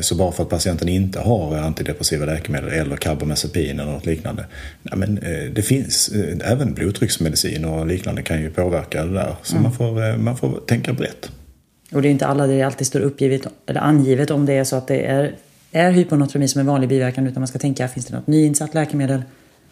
Så 0.00 0.14
bara 0.14 0.32
för 0.32 0.42
att 0.42 0.48
patienten 0.50 0.88
inte 0.88 1.18
har 1.18 1.56
antidepressiva 1.58 2.26
läkemedel 2.26 2.70
eller 2.70 2.96
karbamazepin 2.96 3.80
eller 3.80 3.92
något 3.92 4.06
liknande. 4.06 4.44
Nej, 4.82 4.98
men 4.98 5.14
det 5.54 5.62
finns, 5.62 6.10
även 6.44 6.74
blodtrycksmedicin 6.74 7.64
och 7.64 7.86
liknande 7.86 8.22
kan 8.22 8.40
ju 8.42 8.50
påverka 8.50 9.04
det 9.04 9.14
där. 9.14 9.36
Så 9.42 9.56
man, 9.56 9.72
får, 9.72 10.16
man 10.16 10.36
får 10.36 10.60
tänka 10.66 10.92
brett. 10.92 11.30
Och 11.92 12.02
det 12.02 12.08
är 12.08 12.10
inte 12.10 12.26
alla 12.26 12.46
det 12.46 12.62
alltid 12.62 12.86
står 12.86 13.00
uppgivet 13.00 13.46
eller 13.66 13.80
angivet 13.80 14.30
om 14.30 14.46
det 14.46 14.52
är 14.52 14.64
så 14.64 14.76
att 14.76 14.86
det 14.86 15.06
är, 15.06 15.34
är 15.72 15.90
hyponatremi 15.90 16.48
som 16.48 16.60
en 16.60 16.66
vanlig 16.66 16.88
biverkan 16.88 17.26
utan 17.26 17.40
man 17.40 17.48
ska 17.48 17.58
tänka, 17.58 17.88
finns 17.88 18.06
det 18.06 18.16
något 18.16 18.26
nyinsatt 18.26 18.74
läkemedel? 18.74 19.22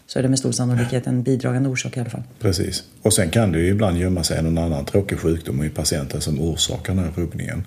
Så 0.06 0.18
är 0.18 0.22
det 0.22 0.28
med 0.28 0.38
stor 0.38 0.52
sannolikhet 0.52 1.06
en 1.06 1.22
bidragande 1.22 1.68
orsak 1.68 1.96
i 1.96 2.00
alla 2.00 2.10
fall. 2.10 2.22
Precis. 2.40 2.84
Och 3.02 3.12
sen 3.12 3.30
kan 3.30 3.52
det 3.52 3.58
ju 3.58 3.68
ibland 3.68 3.98
gömma 3.98 4.24
sig 4.24 4.42
någon 4.42 4.58
annan 4.58 4.84
tråkig 4.84 5.18
sjukdom 5.18 5.64
i 5.64 5.68
patienten 5.68 6.20
som 6.20 6.40
orsakar 6.40 6.94
den 6.94 7.04
här 7.04 7.12
rubbningen. 7.16 7.64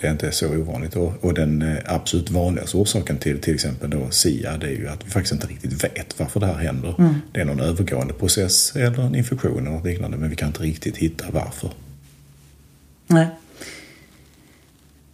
Det 0.00 0.06
är 0.06 0.10
inte 0.10 0.32
så 0.32 0.56
ovanligt. 0.56 0.96
Och, 0.96 1.34
den 1.34 1.62
eh, 1.62 1.76
absolut 1.86 2.30
vanligaste 2.30 2.76
orsaken 2.76 3.18
till 3.18 3.40
till 3.40 3.54
exempel 3.54 3.90
då 3.90 4.10
SIA 4.10 4.56
det 4.56 4.66
är 4.66 4.70
ju 4.70 4.88
att 4.88 5.06
vi 5.06 5.10
faktiskt 5.10 5.32
inte 5.32 5.46
riktigt 5.46 5.84
vet 5.84 6.18
varför 6.18 6.40
det 6.40 6.46
här 6.46 6.54
händer. 6.54 6.94
Det 7.32 7.40
är 7.40 7.44
någon 7.44 7.60
övergående 7.60 8.14
process 8.14 8.76
eller 8.76 9.02
en 9.02 9.14
infektion 9.14 9.58
eller 9.58 9.70
något 9.70 9.84
liknande 9.84 10.16
men 10.16 10.30
vi 10.30 10.36
kan 10.36 10.48
inte 10.48 10.62
riktigt 10.62 10.96
hitta 10.96 11.24
varför. 11.32 11.70
Nej. 13.06 13.26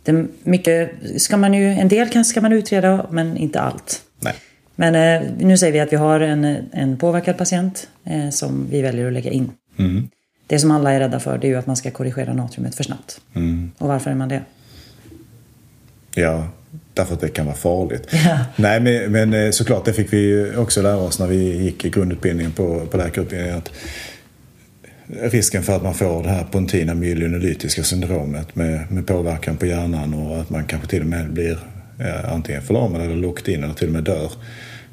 Det, 0.04 0.26
mycket 0.42 0.90
ska 1.16 1.37
man 1.37 1.54
ju, 1.54 1.66
en 1.66 1.88
del 1.88 2.08
kan, 2.08 2.25
ska 2.25 2.40
man 2.40 2.52
utreda 2.52 3.06
men 3.11 3.37
inte 3.37 3.61
allt. 3.61 4.02
Nej. 4.20 4.34
Men 4.75 4.94
eh, 4.94 5.30
nu 5.38 5.58
säger 5.58 5.73
vi 5.73 5.80
att 5.80 5.92
vi 5.92 5.96
har 5.96 6.20
en, 6.20 6.56
en 6.73 6.96
påverkad 6.96 7.38
patient 7.38 7.88
eh, 8.04 8.30
som 8.30 8.66
vi 8.70 8.82
väljer 8.82 9.06
att 9.06 9.12
lägga 9.12 9.30
in. 9.30 9.50
Mm. 9.78 10.08
Det 10.46 10.58
som 10.58 10.70
alla 10.70 10.92
är 10.92 11.00
rädda 11.00 11.20
för 11.20 11.38
det 11.38 11.46
är 11.46 11.49
ju 11.49 11.56
att 11.56 11.66
man 11.66 11.76
ska 11.76 11.90
korrigera 11.90 12.34
natriumet 12.34 12.75
för 12.75 12.84
snabbt. 12.84 13.20
Mm. 13.34 13.70
Och 13.78 13.88
varför 13.88 14.11
är 14.11 14.14
man 14.14 14.28
det? 14.28 14.40
Ja, 16.14 16.49
därför 16.94 17.14
att 17.14 17.20
det 17.20 17.28
kan 17.28 17.46
vara 17.46 17.56
farligt. 17.56 18.08
Ja. 18.12 18.38
Nej, 18.56 18.80
men, 18.80 19.12
men 19.12 19.34
eh, 19.34 19.50
såklart, 19.50 19.84
det 19.84 19.92
fick 19.92 20.12
vi 20.12 20.18
ju 20.18 20.56
också 20.56 20.82
lära 20.82 20.96
oss 20.96 21.18
när 21.18 21.26
vi 21.26 21.62
gick 21.62 21.84
i 21.84 21.90
grundutbildningen 21.90 22.52
på, 22.52 22.87
på 22.87 22.96
läkarutbildningen. 22.96 23.58
Att 23.58 23.70
risken 25.06 25.62
för 25.62 25.76
att 25.76 25.82
man 25.82 25.94
får 25.94 26.23
det 26.23 26.28
här 26.28 26.44
pontina 26.44 26.94
myelinolytiska 26.94 27.82
syndromet 27.82 28.56
med, 28.56 28.92
med 28.92 29.06
påverkan 29.06 29.56
på 29.56 29.66
hjärnan 29.66 30.14
och 30.14 30.40
att 30.40 30.50
man 30.50 30.64
kanske 30.64 30.88
till 30.88 31.00
och 31.00 31.06
med 31.06 31.32
blir 31.32 31.58
eh, 32.00 32.32
antingen 32.32 32.62
förlamad 32.62 33.00
eller 33.00 33.16
locked 33.16 33.54
in 33.54 33.64
eller 33.64 33.75
till 33.75 33.88
och 33.88 33.92
med 33.92 34.04
dör. 34.04 34.32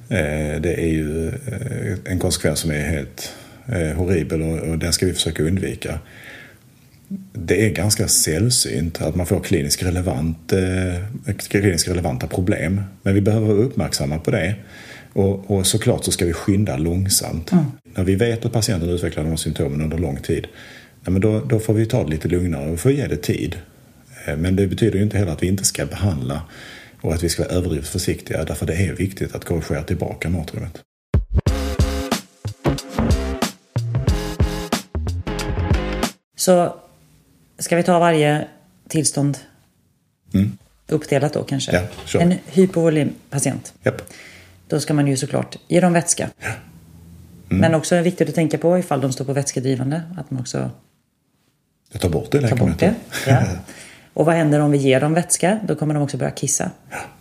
Eh, 0.09 0.61
det 0.61 0.73
är 0.73 0.87
ju 0.87 1.27
eh, 1.27 2.11
en 2.11 2.19
konsekvens 2.19 2.59
som 2.59 2.71
är 2.71 2.89
helt 2.89 3.33
eh, 3.65 3.97
horribel 3.97 4.41
och, 4.41 4.59
och 4.59 4.77
den 4.77 4.93
ska 4.93 5.05
vi 5.05 5.13
försöka 5.13 5.43
undvika 5.43 5.99
det 7.33 7.65
är 7.65 7.69
ganska 7.69 8.07
sällsynt 8.07 9.01
att 9.01 9.15
man 9.15 9.25
får 9.25 9.39
kliniskt, 9.39 9.83
relevant, 9.83 10.53
eh, 10.53 11.35
kliniskt 11.37 11.87
relevanta 11.87 12.27
problem. 12.27 12.81
Men 13.03 13.15
vi 13.15 13.21
behöver 13.21 13.47
vara 13.47 13.57
uppmärksamma 13.57 14.19
på 14.19 14.31
det. 14.31 14.55
Och, 15.13 15.51
och 15.51 15.67
såklart 15.67 16.03
så 16.05 16.11
ska 16.11 16.25
vi 16.25 16.33
skynda 16.33 16.77
långsamt. 16.77 17.51
När 17.83 18.03
vi 18.03 18.15
vet 18.15 18.45
att 18.45 18.53
patienten 18.53 18.89
utvecklar 18.89 19.23
de 19.23 19.29
här 19.29 19.37
symptomen 19.37 19.81
under 19.81 19.97
lång 19.97 20.17
tid, 20.17 20.47
ja, 21.05 21.11
men 21.11 21.21
då, 21.21 21.39
då 21.39 21.59
får 21.59 21.73
vi 21.73 21.85
ta 21.85 22.03
det 22.03 22.09
lite 22.09 22.27
lugnare 22.27 22.71
och 22.71 22.79
få 22.79 22.91
ge 22.91 23.07
det 23.07 23.17
tid. 23.17 23.55
Eh, 24.27 24.37
Men 24.37 24.55
det 24.55 24.67
betyder 24.67 24.97
ju 24.97 25.03
inte 25.03 25.17
heller 25.17 25.31
att 25.31 25.43
vi 25.43 25.47
inte 25.47 25.63
ska 25.63 25.85
behandla 25.85 26.41
och 27.01 27.13
att 27.13 27.23
vi 27.23 27.29
ska 27.29 27.43
vara 27.43 27.53
överdrivet 27.53 27.87
försiktiga. 27.87 28.43
Därför 28.45 28.65
det 28.65 28.73
är 28.75 28.93
viktigt 28.93 29.35
att 29.35 29.45
korrigera 29.45 29.83
tillbaka 29.83 30.29
natriumet. 30.29 30.79
Så 36.37 36.75
ska 37.59 37.75
vi 37.75 37.83
ta 37.83 37.99
varje 37.99 38.47
tillstånd 38.89 39.37
Mm. 40.33 40.57
uppdelat 40.87 41.33
då 41.33 41.43
kanske? 41.43 41.71
Ja, 41.75 41.81
kör. 42.05 42.19
En 42.19 42.33
hypovolympatient. 42.45 43.73
Japp. 43.83 44.01
Då 44.71 44.79
ska 44.79 44.93
man 44.93 45.07
ju 45.07 45.17
såklart 45.17 45.57
ge 45.67 45.79
dem 45.79 45.93
vätska. 45.93 46.29
Men 47.47 47.75
också 47.75 48.01
viktigt 48.01 48.29
att 48.29 48.35
tänka 48.35 48.57
på 48.57 48.77
ifall 48.77 49.01
de 49.01 49.13
står 49.13 49.25
på 49.25 49.33
vätskedrivande. 49.33 50.01
Att 50.17 50.31
man 50.31 50.41
också 50.41 50.69
Jag 51.91 52.01
tar 52.01 52.09
bort 52.09 52.31
det 52.31 52.47
tar 52.47 52.55
bort 52.55 52.79
det. 52.79 52.95
Ja. 53.27 53.43
Och 54.13 54.25
vad 54.25 54.35
händer 54.35 54.59
om 54.59 54.71
vi 54.71 54.77
ger 54.77 55.01
dem 55.01 55.13
vätska? 55.13 55.59
Då 55.67 55.75
kommer 55.75 55.93
de 55.93 56.03
också 56.03 56.17
börja 56.17 56.31
kissa. 56.31 56.71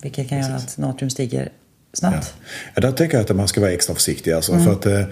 Vilket 0.02 0.28
kan 0.28 0.38
göra 0.38 0.54
att 0.54 0.78
natrium 0.78 1.11
stiger 1.11 1.49
snabbt. 1.92 2.35
Ja, 2.75 2.80
där 2.80 2.92
tänker 2.92 3.16
jag 3.16 3.30
att 3.30 3.37
man 3.37 3.49
ska 3.49 3.61
vara 3.61 3.73
extra 3.73 3.95
försiktig. 3.95 4.33
Alltså, 4.33 4.59
för 4.59 4.73
att, 4.73 4.87
eh, 4.87 5.04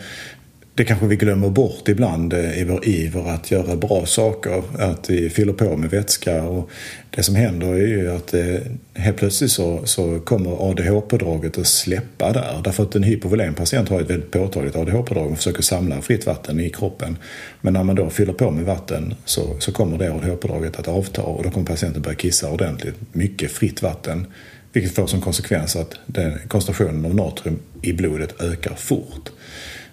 det 0.79 0.85
kanske 0.85 1.07
vi 1.07 1.17
glömmer 1.17 1.49
bort 1.49 1.89
ibland 1.89 2.33
eh, 2.33 2.61
i 2.61 2.65
vår 2.65 2.89
iver 2.89 3.29
att 3.31 3.51
göra 3.51 3.77
bra 3.77 4.07
saker. 4.07 4.63
Att 4.79 5.11
vi 5.11 5.31
fyller 5.31 5.53
på 5.53 5.77
med 5.77 5.91
vätska. 5.91 6.43
Och 6.43 6.71
det 7.11 7.23
som 7.23 7.35
händer 7.35 7.67
är 7.67 7.87
ju 7.87 8.13
att 8.13 8.35
eh, 8.35 8.57
helt 8.95 9.17
plötsligt 9.17 9.51
så, 9.51 9.87
så 9.87 10.21
kommer 10.21 10.71
ADH-pådraget 10.71 11.59
att 11.59 11.67
släppa 11.67 12.33
där. 12.33 12.61
Därför 12.65 12.83
att 12.83 12.95
en 12.95 13.03
hypovolem 13.03 13.55
patient 13.55 13.89
har 13.89 14.01
ett 14.01 14.11
väldigt 14.11 14.31
påtagligt 14.31 14.77
ADH-pådrag 14.77 15.31
och 15.31 15.37
försöker 15.37 15.63
samla 15.63 16.03
fritt 16.03 16.27
vatten 16.27 16.61
i 16.61 16.71
kroppen. 16.71 17.17
Men 17.61 17.73
när 17.73 17.83
man 17.85 17.97
då 17.97 18.11
fyller 18.11 18.33
på 18.33 18.51
med 18.51 18.65
vatten 18.65 19.15
så, 19.25 19.57
så 19.59 19.73
kommer 19.73 19.99
det 19.99 20.13
ADH-pådraget 20.13 20.79
att 20.79 20.89
avta 20.89 21.23
och 21.23 21.45
då 21.45 21.51
kommer 21.51 21.67
patienten 21.67 22.03
börja 22.03 22.17
kissa 22.17 22.51
ordentligt. 22.51 22.95
Mycket 23.13 23.51
fritt 23.51 23.83
vatten. 23.83 24.27
Vilket 24.73 24.95
får 24.95 25.07
som 25.07 25.21
konsekvens 25.21 25.77
att 25.77 25.95
den, 26.07 26.39
koncentrationen 26.49 27.05
av 27.05 27.15
natrium 27.15 27.59
i 27.83 27.93
blodet 27.93 28.43
ökar 28.43 28.75
fort. 28.75 29.31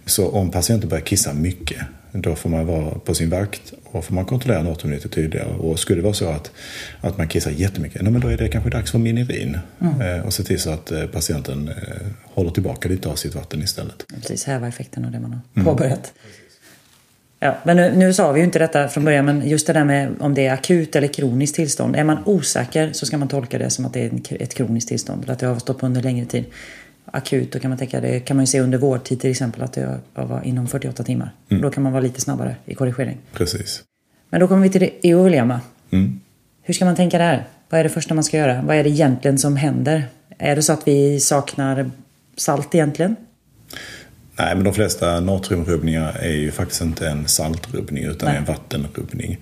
Så 0.05 0.29
om 0.29 0.51
patienten 0.51 0.89
börjar 0.89 1.03
kissa 1.05 1.33
mycket, 1.33 1.81
då 2.11 2.35
får 2.35 2.49
man 2.49 2.65
vara 2.65 2.99
på 2.99 3.15
sin 3.15 3.29
vakt 3.29 3.73
och 3.83 4.05
får 4.05 4.13
man 4.13 4.25
kontrollera 4.25 4.63
natrium 4.63 4.93
lite 4.93 5.09
tydligare. 5.09 5.49
Och 5.49 5.79
skulle 5.79 5.99
det 5.99 6.03
vara 6.03 6.13
så 6.13 6.29
att, 6.29 6.51
att 7.01 7.17
man 7.17 7.27
kissar 7.27 7.51
jättemycket, 7.51 8.01
nej, 8.01 8.11
men 8.11 8.21
då 8.21 8.27
är 8.27 8.37
det 8.37 8.47
kanske 8.47 8.69
dags 8.69 8.91
för 8.91 8.99
Minirin. 8.99 9.57
Eh, 9.81 10.25
och 10.25 10.33
se 10.33 10.43
till 10.43 10.59
så 10.59 10.69
att 10.69 10.91
eh, 10.91 11.05
patienten 11.05 11.67
eh, 11.67 11.73
håller 12.23 12.51
tillbaka 12.51 12.89
lite 12.89 13.09
av 13.09 13.15
sitt 13.15 13.35
vatten 13.35 13.61
istället. 13.61 14.05
Precis, 14.21 14.43
häva 14.43 14.67
effekten 14.67 15.05
av 15.05 15.11
det 15.11 15.19
man 15.19 15.41
har 15.55 15.63
påbörjat. 15.63 16.13
Ja, 17.39 17.57
men 17.63 17.77
nu, 17.77 17.93
nu 17.95 18.13
sa 18.13 18.31
vi 18.31 18.39
ju 18.39 18.45
inte 18.45 18.59
detta 18.59 18.87
från 18.87 19.05
början, 19.05 19.25
men 19.25 19.49
just 19.49 19.67
det 19.67 19.73
där 19.73 19.83
med 19.83 20.11
om 20.19 20.33
det 20.33 20.47
är 20.47 20.53
akut 20.53 20.95
eller 20.95 21.07
kroniskt 21.07 21.55
tillstånd. 21.55 21.95
Är 21.95 22.03
man 22.03 22.17
osäker 22.25 22.93
så 22.93 23.05
ska 23.05 23.17
man 23.17 23.27
tolka 23.27 23.57
det 23.57 23.69
som 23.69 23.85
att 23.85 23.93
det 23.93 24.01
är 24.01 24.41
ett 24.41 24.53
kroniskt 24.53 24.89
tillstånd, 24.89 25.23
eller 25.23 25.33
att 25.33 25.39
det 25.39 25.47
har 25.47 25.59
stått 25.59 25.79
på 25.79 25.85
under 25.85 26.01
längre 26.01 26.25
tid. 26.25 26.45
Akut, 27.15 27.51
då 27.51 27.59
kan 27.59 27.69
man 27.69 27.77
tänka, 27.77 28.01
det 28.01 28.19
kan 28.19 28.37
man 28.37 28.43
ju 28.43 28.47
se 28.47 28.59
under 28.59 28.77
vårdtid 28.77 29.21
till 29.21 29.31
exempel, 29.31 29.61
att 29.61 29.73
det 29.73 29.99
var 30.13 30.41
inom 30.43 30.67
48 30.67 31.03
timmar. 31.03 31.31
Då 31.47 31.69
kan 31.69 31.83
man 31.83 31.91
vara 31.91 32.03
lite 32.03 32.21
snabbare 32.21 32.55
i 32.65 32.75
korrigering. 32.75 33.17
Precis. 33.33 33.83
Men 34.29 34.39
då 34.39 34.47
kommer 34.47 34.63
vi 34.63 34.69
till 34.69 34.81
det 34.81 35.07
eolema. 35.07 35.61
Mm. 35.91 36.19
Hur 36.61 36.73
ska 36.73 36.85
man 36.85 36.95
tänka 36.95 37.17
där? 37.17 37.47
Vad 37.69 37.79
är 37.79 37.83
det 37.83 37.89
första 37.89 38.13
man 38.13 38.23
ska 38.23 38.37
göra? 38.37 38.61
Vad 38.61 38.75
är 38.75 38.83
det 38.83 38.89
egentligen 38.89 39.37
som 39.37 39.55
händer? 39.55 40.03
Är 40.37 40.55
det 40.55 40.61
så 40.61 40.73
att 40.73 40.87
vi 40.87 41.19
saknar 41.19 41.91
salt 42.35 42.75
egentligen? 42.75 43.15
Nej, 44.39 44.55
men 44.55 44.63
de 44.63 44.73
flesta 44.73 45.19
natriumrubbningar 45.19 46.17
är 46.19 46.31
ju 46.31 46.51
faktiskt 46.51 46.81
inte 46.81 47.09
en 47.09 47.27
saltrubbning 47.27 48.03
utan 48.03 48.29
Nej. 48.29 48.37
en 48.37 48.45
vattenrubbning. 48.45 49.37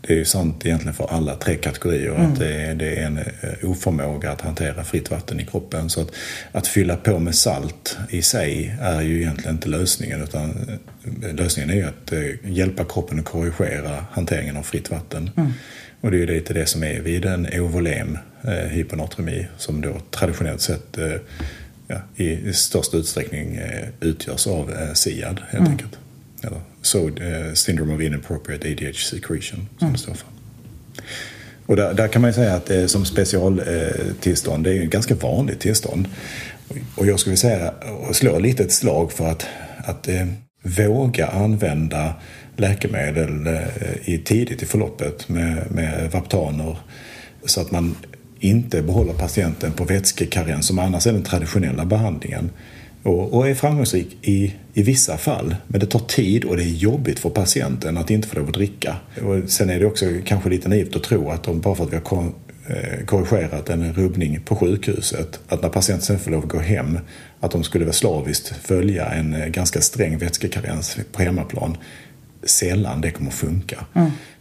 Det 0.00 0.12
är 0.12 0.16
ju 0.16 0.24
sant 0.24 0.66
egentligen 0.66 0.94
för 0.94 1.06
alla 1.06 1.34
tre 1.34 1.54
kategorier 1.54 2.10
att 2.10 2.38
det 2.38 2.54
är, 2.54 2.74
det 2.74 2.96
är 2.96 3.06
en 3.06 3.18
eh, 3.18 3.70
oförmåga 3.70 4.30
att 4.30 4.40
hantera 4.40 4.84
fritt 4.84 5.10
vatten 5.10 5.40
i 5.40 5.46
kroppen. 5.46 5.90
Så 5.90 6.00
att, 6.00 6.10
att 6.52 6.66
fylla 6.66 6.96
på 6.96 7.18
med 7.18 7.34
salt 7.34 7.98
i 8.10 8.22
sig 8.22 8.76
är 8.80 9.00
ju 9.02 9.20
egentligen 9.20 9.54
inte 9.54 9.68
lösningen 9.68 10.22
utan 10.22 10.50
eh, 11.22 11.34
lösningen 11.34 11.70
är 11.70 11.74
ju 11.74 11.84
att 11.84 12.12
eh, 12.12 12.50
hjälpa 12.52 12.84
kroppen 12.84 13.18
att 13.18 13.24
korrigera 13.24 14.04
hanteringen 14.10 14.56
av 14.56 14.62
fritt 14.62 14.90
vatten. 14.90 15.30
Och 16.00 16.10
det 16.10 16.16
är 16.16 16.20
ju 16.20 16.26
lite 16.26 16.54
det 16.54 16.66
som 16.66 16.82
är 16.82 17.00
vid 17.00 17.24
en 17.24 17.60
ovolem 17.60 18.18
eh, 18.42 18.52
hyponatremi 18.52 19.46
som 19.56 19.80
då 19.80 20.00
traditionellt 20.10 20.60
sett 20.60 20.98
eh, 20.98 21.14
ja, 21.88 21.96
i 22.16 22.52
största 22.52 22.96
utsträckning 22.96 23.56
eh, 23.56 23.88
utgörs 24.00 24.46
av 24.46 24.72
eh, 24.72 24.92
SIAD 24.92 25.40
helt 25.48 25.68
enkelt. 25.68 25.98
Eller 26.42 26.60
SOD, 26.88 27.20
eh, 27.20 27.52
Syndrome 27.54 27.94
of 27.94 28.00
Inappropriate 28.00 28.68
ADH 28.68 28.96
Secretion 28.96 29.68
som 29.78 29.92
det 29.92 29.98
står 29.98 30.14
för. 30.14 30.28
Och 31.66 31.76
där, 31.76 31.94
där 31.94 32.08
kan 32.08 32.22
man 32.22 32.30
ju 32.30 32.34
säga 32.34 32.54
att 32.54 32.70
eh, 32.70 32.86
som 32.86 33.04
specialtillstånd, 33.04 34.66
eh, 34.66 34.70
det 34.70 34.78
är 34.78 34.80
ju 34.80 34.84
ett 34.84 34.92
ganska 34.92 35.14
vanligt 35.14 35.60
tillstånd. 35.60 36.08
Och 36.94 37.06
jag 37.06 37.20
skulle 37.20 37.36
säga, 37.36 37.72
och 38.08 38.16
slå 38.16 38.38
lite 38.38 38.62
ett 38.62 38.72
slag 38.72 39.12
för 39.12 39.30
att, 39.30 39.46
att 39.78 40.08
eh, 40.08 40.26
våga 40.62 41.26
använda 41.26 42.14
läkemedel 42.56 43.46
eh, 43.46 43.62
i, 44.04 44.18
tidigt 44.18 44.62
i 44.62 44.66
förloppet 44.66 45.28
med, 45.28 45.70
med 45.70 46.10
Vaptaner 46.12 46.76
så 47.44 47.60
att 47.60 47.70
man 47.70 47.96
inte 48.40 48.82
behåller 48.82 49.12
patienten 49.12 49.72
på 49.72 49.84
vätskekarens 49.84 50.66
som 50.66 50.78
annars 50.78 51.06
är 51.06 51.12
den 51.12 51.22
traditionella 51.22 51.84
behandlingen. 51.84 52.50
Och, 53.08 53.34
och 53.34 53.48
är 53.48 53.54
framgångsrik 53.54 54.16
i, 54.22 54.54
i 54.74 54.82
vissa 54.82 55.16
fall. 55.16 55.56
Men 55.66 55.80
det 55.80 55.86
tar 55.86 55.98
tid 55.98 56.44
och 56.44 56.56
det 56.56 56.62
är 56.62 56.66
jobbigt 56.66 57.18
för 57.18 57.30
patienten 57.30 57.96
att 57.96 58.10
inte 58.10 58.28
få 58.28 58.36
lov 58.36 58.48
att 58.48 58.54
dricka. 58.54 58.96
Och 59.22 59.50
sen 59.50 59.70
är 59.70 59.80
det 59.80 59.86
också 59.86 60.06
kanske 60.24 60.50
lite 60.50 60.68
naivt 60.68 60.96
att 60.96 61.02
tro 61.02 61.30
att 61.30 61.42
de, 61.42 61.60
bara 61.60 61.74
för 61.74 61.84
att 61.84 61.92
vi 61.92 61.96
har 61.96 62.02
kon, 62.02 62.34
eh, 62.66 63.04
korrigerat 63.04 63.70
en 63.70 63.92
rubbning 63.92 64.40
på 64.44 64.56
sjukhuset, 64.56 65.40
att 65.48 65.62
när 65.62 65.68
patienten 65.68 66.06
sen 66.06 66.18
får 66.18 66.30
lov 66.30 66.42
att 66.42 66.48
gå 66.48 66.58
hem, 66.58 66.98
att 67.40 67.50
de 67.50 67.64
skulle 67.64 67.84
vara 67.84 67.92
slaviskt 67.92 68.48
följa 68.48 69.06
en 69.06 69.34
eh, 69.34 69.46
ganska 69.46 69.80
sträng 69.80 70.18
vätskekarens 70.18 70.96
på 71.12 71.22
hemmaplan. 71.22 71.76
Sällan 72.42 73.00
det 73.00 73.10
kommer 73.10 73.30
att 73.30 73.36
funka. 73.36 73.86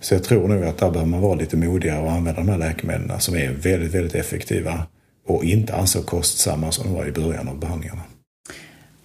Så 0.02 0.14
jag 0.14 0.24
tror 0.24 0.48
nog 0.48 0.64
att 0.64 0.78
där 0.78 0.92
behöver 0.92 1.12
man 1.12 1.22
vara 1.22 1.36
lite 1.36 1.58
modigare 1.58 2.02
och 2.02 2.12
använda 2.12 2.42
de 2.42 2.50
här 2.50 2.58
läkemedlen 2.58 3.20
som 3.20 3.36
är 3.36 3.52
väldigt, 3.52 3.94
väldigt 3.94 4.16
effektiva 4.16 4.88
och 5.28 5.44
inte 5.44 5.74
alls 5.74 5.92
så 5.92 6.02
kostsamma 6.02 6.72
som 6.72 6.86
de 6.86 6.94
var 6.94 7.06
i 7.06 7.12
början 7.12 7.48
av 7.48 7.60
behandlingarna. 7.60 8.02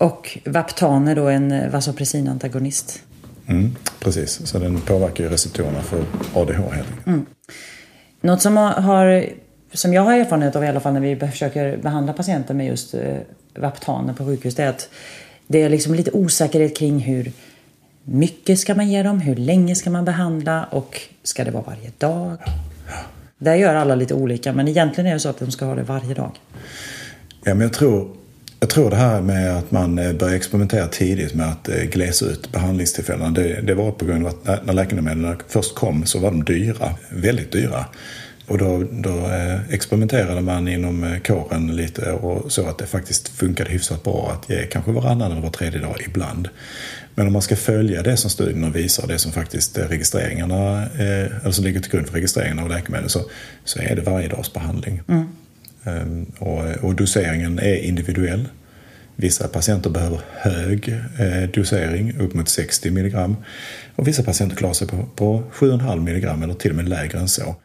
Och 0.03 0.39
Vaptan 0.45 1.09
är 1.09 1.15
då 1.15 1.29
en 1.29 1.71
vasopressinantagonist. 1.71 3.03
Mm, 3.47 3.77
precis, 4.01 4.47
så 4.47 4.59
den 4.59 4.81
påverkar 4.81 5.25
ju 5.25 5.31
receptorerna 5.31 5.83
för 5.83 6.05
ADH 6.35 6.57
helt 6.57 6.89
enkelt. 7.07 7.29
Något 8.21 8.43
som, 8.43 8.57
har, 8.57 9.27
som 9.73 9.93
jag 9.93 10.03
har 10.03 10.13
erfarenhet 10.13 10.57
av 10.57 10.65
i 10.65 10.67
alla 10.67 10.81
fall 10.81 10.93
när 10.93 11.01
vi 11.01 11.17
försöker 11.17 11.77
behandla 11.77 12.13
patienter 12.13 12.55
med 12.55 12.67
just 12.67 12.95
eh, 12.95 13.17
Vaptaner 13.55 14.15
på 14.15 14.25
sjukhus, 14.25 14.55
det 14.55 14.63
är 14.63 14.69
att 14.69 14.89
det 15.47 15.63
är 15.63 15.69
liksom 15.69 15.95
lite 15.95 16.11
osäkerhet 16.11 16.77
kring 16.77 16.99
hur 16.99 17.33
mycket 18.05 18.59
ska 18.59 18.75
man 18.75 18.91
ge 18.91 19.03
dem, 19.03 19.21
hur 19.21 19.37
länge 19.37 19.75
ska 19.75 19.91
man 19.91 20.05
behandla 20.05 20.65
och 20.65 21.01
ska 21.23 21.45
det 21.45 21.51
vara 21.51 21.65
varje 21.67 21.91
dag? 21.99 22.37
Där 23.39 23.55
gör 23.55 23.75
alla 23.75 23.95
lite 23.95 24.15
olika, 24.15 24.53
men 24.53 24.69
egentligen 24.69 25.11
är 25.11 25.15
det 25.15 25.21
så 25.21 25.29
att 25.29 25.39
de 25.39 25.51
ska 25.51 25.65
ha 25.65 25.75
det 25.75 25.83
varje 25.83 26.15
dag. 26.15 26.41
Ja, 27.45 27.55
men 27.55 27.61
jag 27.61 27.73
tror, 27.73 28.17
jag 28.63 28.71
tror 28.71 28.91
det 28.91 28.97
här 28.97 29.21
med 29.21 29.59
att 29.59 29.71
man 29.71 29.97
började 29.97 30.15
börjar 30.19 30.35
experimentera 30.35 30.87
tidigt 30.89 31.35
med 31.35 31.49
att 31.49 31.69
eh, 31.69 31.83
glesa 31.83 32.25
ut 32.27 32.53
behandlingstillfällena. 32.53 33.31
Det, 33.31 33.61
det 33.61 33.75
var 33.75 33.93
på 33.93 34.05
grund 34.05 34.27
av 34.27 34.31
att 34.33 34.45
när- 34.47 34.61
när 34.65 34.73
läkemedlen 34.73 35.37
först 35.49 35.75
kom 35.75 36.07
så 36.07 36.19
var 36.19 36.31
de 36.31 36.45
dyra, 36.45 36.95
väldigt 37.11 37.53
dyra. 37.53 37.85
Och 38.47 38.59
då, 38.59 38.85
då 38.91 39.11
eh, 39.31 39.71
experimenterade 39.71 40.41
man 40.41 40.69
inom 40.69 41.17
kåren 41.27 41.77
lite 41.77 42.13
och 42.13 42.53
så 42.53 42.67
att 42.69 42.79
det 42.79 42.87
faktiskt 42.87 43.29
funkade 43.29 43.71
hyfsat 43.71 44.03
bra 44.05 44.33
att 44.41 44.51
ge 44.51 44.67
kanske 44.67 44.93
varannan 44.93 45.33
eller 45.33 45.41
var 45.43 45.51
tredje 45.51 45.81
dag 45.81 45.97
ibland. 46.07 46.49
Men 47.15 47.27
om 47.27 47.33
man 47.33 47.43
ska 47.43 47.57
följa 47.57 48.03
det 48.03 48.17
som 48.17 48.31
studierna 48.31 48.71
visar, 48.71 49.07
det 49.07 49.19
som 49.19 49.33
faktiskt 49.33 49.79
registreringarna, 49.79 50.83
eh, 50.83 51.41
eller 51.43 51.51
som 51.51 51.65
ligger 51.65 51.81
till 51.81 51.91
grund 51.93 52.07
för 52.07 52.15
registreringen 52.15 52.59
av 52.59 52.69
läkemedel, 52.69 53.09
så, 53.09 53.21
så 53.65 53.79
är 53.79 53.97
det 53.97 54.03
varje 54.03 54.29
dags 54.29 54.53
behandling. 54.53 55.01
Mm. 55.09 55.25
Och, 56.39 56.85
och 56.85 56.95
doseringen 56.95 57.59
är 57.59 57.77
individuell. 57.77 58.49
Vissa 59.17 59.49
patienter 59.49 59.91
behöver 59.91 60.21
hög 60.31 60.89
eh, 61.19 61.51
dosering, 61.55 62.19
upp 62.19 62.35
mot 62.35 62.49
60 62.49 62.91
milligram. 62.91 63.37
Och 63.97 64.09
vissa 64.09 64.23
patienter 64.23 64.57
klarar 64.57 64.75
sig 64.75 64.89
på, 64.89 65.07
på 65.17 65.43
7,5 65.53 66.01
milligram 66.01 66.43
eller 66.43 66.55
till 66.55 66.71
och 66.71 66.77
med 66.77 66.89
lägre 66.89 67.19
än 67.19 67.29
så. 67.29 67.57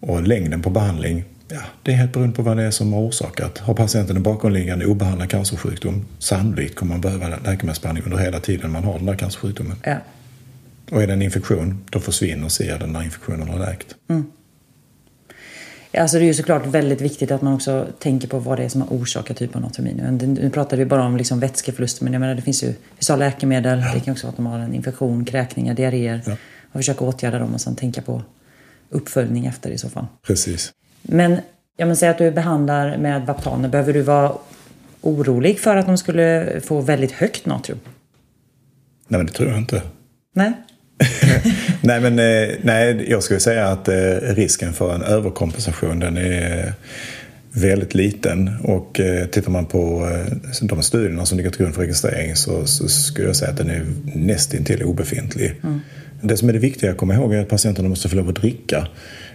Och 0.00 0.22
längden 0.22 0.62
på 0.62 0.70
behandling, 0.70 1.24
ja, 1.48 1.60
det 1.82 1.92
är 1.92 1.96
helt 1.96 2.12
beroende 2.12 2.36
på 2.36 2.42
vad 2.42 2.56
det 2.56 2.62
är 2.62 2.70
som 2.70 2.92
har 2.92 3.00
orsakat. 3.00 3.58
Har 3.58 3.74
patienten 3.74 4.16
en 4.16 4.22
bakomliggande 4.22 4.86
obehandlad 4.86 5.30
cancersjukdom, 5.30 6.06
sannolikt 6.18 6.74
kommer 6.74 6.92
man 6.92 7.00
behöva 7.00 7.28
läkemedelsbehandling 7.28 8.04
under 8.04 8.18
hela 8.18 8.40
tiden 8.40 8.72
man 8.72 8.84
har 8.84 8.96
den 8.96 9.06
där 9.06 9.14
cancersjukdomen. 9.14 9.76
Ja. 9.84 9.96
Och 10.90 11.02
är 11.02 11.06
det 11.06 11.12
en 11.12 11.22
infektion, 11.22 11.84
då 11.90 12.00
försvinner 12.00 12.48
SIAden 12.48 12.92
när 12.92 13.02
infektionen 13.02 13.48
har 13.48 13.58
läkt. 13.58 13.94
Alltså 15.98 16.18
det 16.18 16.24
är 16.24 16.26
ju 16.26 16.34
såklart 16.34 16.66
väldigt 16.66 17.00
viktigt 17.00 17.30
att 17.30 17.42
man 17.42 17.54
också 17.54 17.86
tänker 17.98 18.28
på 18.28 18.38
vad 18.38 18.58
det 18.58 18.64
är 18.64 18.68
som 18.68 18.80
har 18.80 18.88
orsakat 18.88 19.42
hyponatremi. 19.42 19.94
Nu, 19.94 20.26
nu 20.26 20.50
pratar 20.50 20.76
vi 20.76 20.84
bara 20.84 21.06
om 21.06 21.16
liksom 21.16 21.40
vätskeförlust, 21.40 22.00
men 22.00 22.12
jag 22.12 22.20
menar 22.20 22.34
det 22.34 22.42
finns 22.42 22.64
ju 22.64 22.74
vissa 22.98 23.16
läkemedel. 23.16 23.82
Det 23.94 24.00
kan 24.00 24.12
också 24.12 24.26
vara 24.26 24.30
att 24.30 24.36
de 24.36 24.46
har 24.46 24.58
en 24.58 24.74
infektion, 24.74 25.24
kräkningar, 25.24 25.74
diarréer. 25.74 26.22
Ja. 26.26 26.32
Och 26.72 26.80
försöka 26.80 27.04
åtgärda 27.04 27.38
dem 27.38 27.54
och 27.54 27.60
sen 27.60 27.76
tänka 27.76 28.02
på 28.02 28.22
uppföljning 28.90 29.46
efter 29.46 29.70
i 29.70 29.78
så 29.78 29.88
fall. 29.88 30.06
Precis. 30.26 30.72
Men 31.02 31.30
jag 31.76 31.86
menar, 31.86 31.94
säg 31.94 32.08
att 32.08 32.18
du 32.18 32.30
behandlar 32.30 32.96
med 32.96 33.26
Vaptaner. 33.26 33.68
Behöver 33.68 33.92
du 33.92 34.02
vara 34.02 34.32
orolig 35.00 35.60
för 35.60 35.76
att 35.76 35.86
de 35.86 35.98
skulle 35.98 36.60
få 36.60 36.80
väldigt 36.80 37.12
högt 37.12 37.46
natrium? 37.46 37.80
Nej, 39.08 39.18
men 39.18 39.26
det 39.26 39.32
tror 39.32 39.48
jag 39.48 39.58
inte. 39.58 39.82
Nej? 40.32 40.52
nej, 41.80 42.00
men 42.00 42.18
eh, 42.18 42.54
nej, 42.62 43.06
jag 43.08 43.22
skulle 43.22 43.40
säga 43.40 43.66
att 43.66 43.88
eh, 43.88 43.94
risken 44.20 44.72
för 44.72 44.94
en 44.94 45.02
överkompensation 45.02 45.98
den 45.98 46.16
är 46.16 46.72
väldigt 47.52 47.94
liten 47.94 48.50
och 48.62 49.00
eh, 49.00 49.26
tittar 49.26 49.50
man 49.50 49.66
på 49.66 50.10
de 50.62 50.82
studierna 50.82 51.26
som 51.26 51.38
ligger 51.38 51.50
till 51.50 51.60
grund 51.60 51.74
för 51.74 51.82
registrering 51.82 52.36
så, 52.36 52.66
så 52.66 52.88
skulle 52.88 53.26
jag 53.26 53.36
säga 53.36 53.50
att 53.50 53.56
den 53.56 53.70
är 53.70 53.86
nästintill 54.14 54.82
obefintlig. 54.82 55.54
Mm. 55.62 55.80
Det 56.20 56.36
som 56.36 56.48
är 56.48 56.52
det 56.52 56.58
viktiga 56.58 56.90
att 56.90 56.96
komma 56.96 57.14
ihåg 57.14 57.34
är 57.34 57.40
att 57.40 57.48
patienterna 57.48 57.88
måste 57.88 58.08
få 58.08 58.16
lov 58.16 58.28
att 58.28 58.36
dricka. 58.36 58.88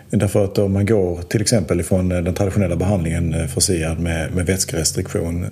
Därför 0.09 0.45
att 0.45 0.57
om 0.57 0.73
man 0.73 0.85
går 0.85 1.21
till 1.21 1.41
exempel 1.41 1.79
ifrån 1.79 2.09
den 2.09 2.33
traditionella 2.33 2.75
behandlingen 2.75 3.47
för 3.49 3.61
SIAD 3.61 3.99
med, 3.99 4.35
med 4.35 4.45
vätskerestriktion 4.45 5.45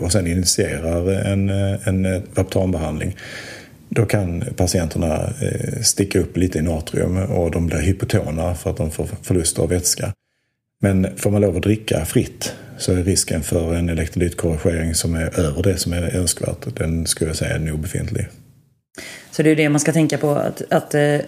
och 0.00 0.12
sen 0.12 0.26
initierar 0.26 1.10
en, 1.10 1.48
en 1.84 2.22
Vaptanbehandling 2.34 3.16
då 3.88 4.06
kan 4.06 4.44
patienterna 4.56 5.32
eh, 5.40 5.80
sticka 5.82 6.20
upp 6.20 6.36
lite 6.36 6.58
i 6.58 6.62
natrium 6.62 7.16
och 7.16 7.50
de 7.50 7.66
blir 7.66 7.78
hypotona 7.78 8.54
för 8.54 8.70
att 8.70 8.76
de 8.76 8.90
får 8.90 9.08
förlust 9.22 9.58
av 9.58 9.68
vätska. 9.68 10.12
Men 10.80 11.16
får 11.16 11.30
man 11.30 11.40
lov 11.40 11.56
att 11.56 11.62
dricka 11.62 12.04
fritt 12.04 12.54
så 12.78 12.92
är 12.92 13.04
risken 13.04 13.42
för 13.42 13.74
en 13.74 13.88
elektrolytkorrigering 13.88 14.94
som 14.94 15.14
är 15.14 15.40
över 15.40 15.62
det 15.62 15.76
som 15.76 15.92
är 15.92 16.16
önskvärt, 16.16 16.76
den 16.76 17.06
skulle 17.06 17.30
jag 17.30 17.36
säga 17.36 17.54
är 17.54 17.72
obefintlig. 17.72 18.28
Så 19.30 19.42
det 19.42 19.50
är 19.50 19.56
det 19.56 19.68
man 19.68 19.80
ska 19.80 19.92
tänka 19.92 20.18
på, 20.18 20.30
att, 20.30 20.62
att 20.70 20.94
eh, 20.94 21.18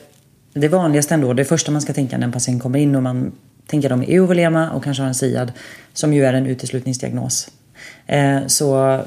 det 0.54 0.68
vanligaste 0.68 1.14
ändå, 1.14 1.32
det 1.32 1.44
första 1.44 1.72
man 1.72 1.82
ska 1.82 1.92
tänka 1.92 2.18
när 2.18 2.26
en 2.26 2.32
patient 2.32 2.62
kommer 2.62 2.78
in 2.78 2.94
och 2.96 3.02
man 3.02 3.32
tänker 3.66 3.92
att 3.92 4.00
de 4.00 4.02
är 4.02 4.16
eovolema 4.16 4.70
och 4.70 4.84
kanske 4.84 5.02
har 5.02 5.08
en 5.08 5.14
SIAD, 5.14 5.52
som 5.92 6.12
ju 6.12 6.24
är 6.24 6.32
en 6.32 6.46
uteslutningsdiagnos, 6.46 7.48
eh, 8.06 8.46
så 8.46 9.00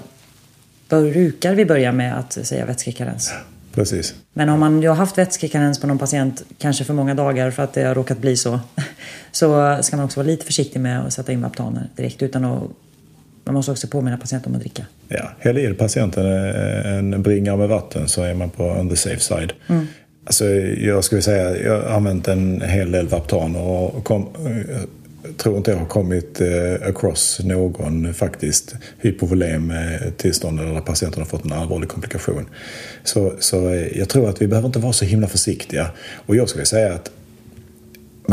brukar 0.90 1.56
vi 1.56 1.66
börja 1.66 1.92
med 1.92 2.20
att 2.20 2.34
säga 2.34 2.66
vätskekarens. 2.66 3.34
Precis. 3.74 4.16
Men 4.34 4.50
om 4.50 4.60
man 4.60 4.86
har 4.86 4.96
haft 4.96 5.18
vätskekarens 5.18 5.80
på 5.80 5.88
någon 5.88 5.98
patient, 5.98 6.44
kanske 6.58 6.84
för 6.84 6.94
många 6.94 7.16
dagar 7.16 7.52
för 7.52 7.63
att 7.63 7.74
det 7.74 7.84
har 7.84 7.96
råkat 7.96 8.18
bli 8.18 8.38
så, 8.38 8.60
så 9.32 9.78
ska 9.82 9.96
man 9.98 10.06
också 10.06 10.20
vara 10.20 10.28
lite 10.28 10.46
försiktig 10.46 10.80
med 10.80 11.06
att 11.06 11.13
sätta 11.13 11.32
in 11.32 11.42
Vaptaner 11.42 11.90
direkt 11.96 12.22
utan 12.22 12.46
att 12.46 12.63
man 13.44 13.56
måste 13.56 13.72
också 13.72 13.88
påminna 13.88 14.18
patienten 14.18 14.52
om 14.52 14.56
att 14.56 14.62
dricka. 14.62 14.86
Ja, 15.08 15.32
häll 15.40 15.58
i 15.58 15.74
patienten 15.74 16.25
en 16.86 17.24
bringa 17.24 17.56
med 17.56 17.70
vatten 17.70 18.08
så 18.08 18.24
är 18.24 18.34
man 18.34 18.50
på 18.50 18.63
on 18.63 18.90
the 18.90 18.96
safe 18.96 19.20
side. 19.20 19.54
Mm. 19.68 19.88
Alltså, 20.25 20.46
jag 20.46 21.04
skulle 21.04 21.22
säga, 21.22 21.58
jag 21.58 21.82
har 21.82 21.96
använt 21.96 22.28
en 22.28 22.62
hel 22.62 22.92
del 22.92 23.08
Vaptan 23.08 23.56
och 23.56 24.04
kom, 24.04 24.28
tror 25.38 25.58
inte 25.58 25.72
jag 25.72 25.77
har 25.77 25.86
kommit 25.86 26.42
eh, 26.42 26.88
across 26.88 27.39
någon 27.44 28.13
faktiskt 28.13 28.75
hypovolem 28.98 29.72
eh, 29.72 30.10
tillstånd 30.18 30.60
där 30.60 30.82
patienten 30.82 31.20
har 31.20 31.25
fått 31.25 31.46
en 31.46 31.53
allvarlig 31.53 31.89
komplikation. 31.89 32.46
Så, 33.03 33.34
så 33.39 33.70
eh, 33.70 33.98
jag 33.98 34.10
tror 34.10 34.30
att 34.30 34.42
vi 34.42 34.48
behöver 34.48 34.68
inte 34.68 34.80
vara 34.80 34.94
så 34.94 35.06
himla 35.06 35.27
försiktiga. 35.27 35.92
Och 36.25 36.36
jag 36.36 36.50
skulle 36.50 36.65
säga 36.65 36.94
att 36.94 37.12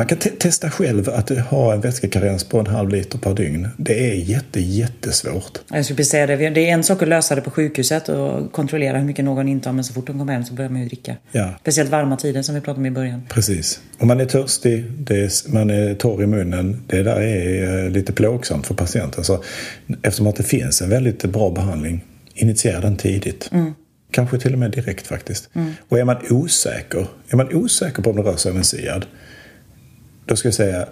man 0.00 0.07
kan 0.07 0.19
te 0.19 0.30
testa 0.30 0.71
själv 0.71 1.09
att 1.09 1.30
ha 1.30 1.75
en 1.75 1.80
vätskekarens 1.80 2.45
på 2.45 2.59
en 2.59 2.66
halv 2.66 2.88
liter 2.90 3.19
per 3.19 3.35
dygn. 3.35 3.69
Det 3.76 4.11
är 4.11 4.14
jätte, 4.14 4.61
jättesvårt. 4.61 5.59
Jag 5.71 5.85
skulle 5.85 6.04
säga 6.04 6.26
det. 6.26 6.37
Det 6.50 6.69
är 6.69 6.73
en 6.73 6.85
sak 6.85 7.02
att 7.02 7.09
lösa 7.09 7.35
det 7.35 7.40
på 7.40 7.50
sjukhuset 7.50 8.09
och 8.09 8.52
kontrollera 8.52 8.99
hur 8.99 9.04
mycket 9.04 9.25
någon 9.25 9.49
intar. 9.49 9.73
Men 9.73 9.85
så 9.85 9.92
fort 9.92 10.07
de 10.07 10.19
kommer 10.19 10.33
hem 10.33 10.45
så 10.45 10.54
börjar 10.54 10.71
man 10.71 10.80
ju 10.80 10.87
dricka. 10.87 11.16
Ja. 11.33 11.54
Speciellt 11.61 11.90
varma 11.90 12.16
tider 12.16 12.42
som 12.42 12.54
vi 12.54 12.61
pratade 12.61 12.80
om 12.80 12.87
i 12.87 12.90
början. 12.90 13.23
Precis. 13.28 13.80
Om 13.99 14.09
man 14.09 14.21
är 14.21 14.25
törstig, 14.25 14.78
är, 15.11 15.52
man 15.52 15.71
är 15.71 15.95
torr 15.95 16.23
i 16.23 16.26
munnen. 16.26 16.83
Det 16.87 17.02
där 17.02 17.21
är 17.21 17.85
eh, 17.85 17.90
lite 17.90 18.12
plågsamt 18.12 18.66
för 18.66 18.75
patienten. 18.75 19.25
Så 19.25 19.45
eftersom 20.02 20.26
att 20.26 20.37
det 20.37 20.42
finns 20.42 20.83
en 20.83 20.90
väldigt 20.90 21.25
bra 21.25 21.50
behandling, 21.50 22.04
initiera 22.35 22.80
den 22.80 22.97
tidigt. 22.97 23.49
Mm. 23.52 23.73
Kanske 24.11 24.38
till 24.38 24.52
och 24.52 24.59
med 24.59 24.71
direkt 24.71 25.07
faktiskt. 25.07 25.50
Mm. 25.54 25.73
Och 25.88 25.99
är 25.99 26.04
man 26.04 26.16
osäker, 26.30 27.07
är 27.28 27.37
man 27.37 27.54
osäker 27.54 28.02
på 28.02 28.11
om 28.11 28.16
det 28.16 28.23
rör 28.23 28.37
sig 28.37 28.52
om 28.52 28.59
en 28.59 28.64
SIAD 28.64 29.07
då 30.30 30.37
ska 30.37 30.49
jag 30.49 30.54
säga, 30.54 30.87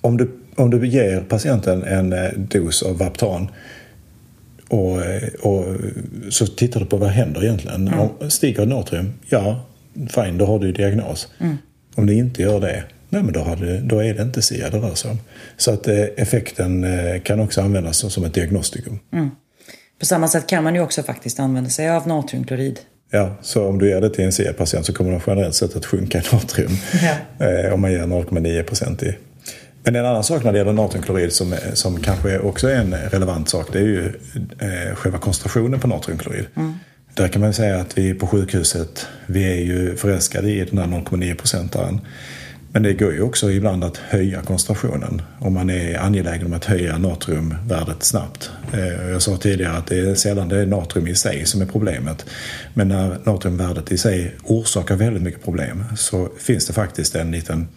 om 0.00 0.16
du, 0.16 0.30
om 0.56 0.70
du 0.70 0.86
ger 0.86 1.20
patienten 1.20 1.82
en 1.82 2.12
eh, 2.12 2.30
dos 2.36 2.82
av 2.82 2.98
Vaptan 2.98 3.50
och, 4.68 5.02
eh, 5.02 5.28
och 5.40 5.64
så 6.30 6.46
tittar 6.46 6.80
du 6.80 6.86
på 6.86 6.96
vad 6.96 7.08
händer 7.08 7.44
egentligen. 7.44 7.88
Mm. 7.88 8.30
stiger 8.30 8.66
natrium, 8.66 9.12
ja, 9.28 9.66
fine, 9.94 10.38
då 10.38 10.46
har 10.46 10.58
du 10.58 10.72
diagnos. 10.72 11.28
Mm. 11.38 11.56
Om 11.94 12.06
det 12.06 12.14
inte 12.14 12.42
gör 12.42 12.60
det, 12.60 12.84
nej 13.08 13.22
men 13.22 13.32
då, 13.32 13.40
har 13.40 13.80
då 13.80 14.04
är 14.04 14.14
det 14.14 14.22
inte 14.22 14.42
SIA 14.42 14.70
det 14.70 14.78
rör 14.78 14.94
sig 14.94 15.10
om. 15.10 15.18
Så 15.56 15.72
att 15.72 15.88
eh, 15.88 16.04
effekten 16.16 16.86
kan 17.24 17.40
också 17.40 17.60
användas 17.60 18.12
som 18.12 18.24
ett 18.24 18.34
diagnostikum. 18.34 18.98
Mm. 19.12 19.30
På 19.98 20.06
samma 20.06 20.28
sätt 20.28 20.46
kan 20.46 20.64
man 20.64 20.74
ju 20.74 20.80
också 20.80 21.02
faktiskt 21.02 21.40
använda 21.40 21.70
sig 21.70 21.90
av 21.90 22.08
natriumklorid 22.08 22.80
Ja, 23.10 23.36
så 23.42 23.68
om 23.68 23.78
du 23.78 23.88
ger 23.88 24.00
det 24.00 24.10
till 24.10 24.24
en 24.24 24.32
C-patient 24.32 24.86
så 24.86 24.92
kommer 24.92 25.10
de 25.10 25.20
generellt 25.26 25.54
sett 25.54 25.76
att 25.76 25.86
sjunka 25.86 26.18
i 26.18 26.22
natrium. 26.32 26.72
Ja. 27.02 27.46
Eh, 27.46 27.74
om 27.74 27.80
man 27.80 27.92
ger 27.92 28.02
0,9 28.02 28.62
procent 28.62 29.02
i. 29.02 29.16
Men 29.82 29.96
en 29.96 30.06
annan 30.06 30.24
sak 30.24 30.44
när 30.44 30.52
det 30.52 30.58
gäller 30.58 30.72
natriumklorid 30.72 31.32
som, 31.32 31.54
som 31.74 32.00
kanske 32.00 32.38
också 32.38 32.68
är 32.68 32.74
en 32.74 32.94
relevant 32.94 33.48
sak 33.48 33.68
det 33.72 33.78
är 33.78 33.82
ju 33.82 34.06
eh, 34.58 34.94
själva 34.94 35.18
koncentrationen 35.18 35.80
på 35.80 35.88
natriumklorid. 35.88 36.46
Mm. 36.56 36.74
Där 37.14 37.28
kan 37.28 37.42
man 37.42 37.52
säga 37.52 37.80
att 37.80 37.98
vi 37.98 38.14
på 38.14 38.26
sjukhuset, 38.26 39.06
vi 39.26 39.52
är 39.52 39.64
ju 39.64 39.96
förälskade 39.96 40.50
i 40.50 40.64
den 40.64 40.78
här 40.78 40.86
0,9 40.86 41.34
procentaren. 41.34 42.00
Men 42.72 42.82
det 42.82 42.92
går 42.92 43.12
ju 43.12 43.22
också 43.22 43.50
ibland 43.50 43.84
att 43.84 43.96
höja 43.96 44.42
koncentrationen 44.42 45.22
om 45.38 45.54
man 45.54 45.70
är 45.70 45.98
angelägen 45.98 46.46
om 46.46 46.52
att 46.52 46.64
höja 46.64 46.98
natriumvärdet 46.98 48.02
snabbt. 48.02 48.50
Eh, 48.72 49.10
jag 49.10 49.22
sa 49.22 49.36
tidigare 49.36 49.76
att 49.76 49.86
det 49.86 49.98
är 49.98 50.14
sällan 50.14 50.48
det 50.48 50.58
är 50.58 50.66
natrium 50.66 51.06
i 51.06 51.14
sig 51.14 51.46
som 51.46 51.62
är 51.62 51.66
problemet. 51.66 52.26
Men 52.74 52.88
när 52.88 53.18
natriumvärdet 53.24 53.92
i 53.92 53.98
sig 53.98 54.34
orsakar 54.44 54.96
väldigt 54.96 55.22
mycket 55.22 55.44
problem 55.44 55.84
så 55.96 56.28
finns 56.38 56.66
det 56.66 56.72
faktiskt 56.72 57.14
en 57.14 57.30
liten 57.30 57.68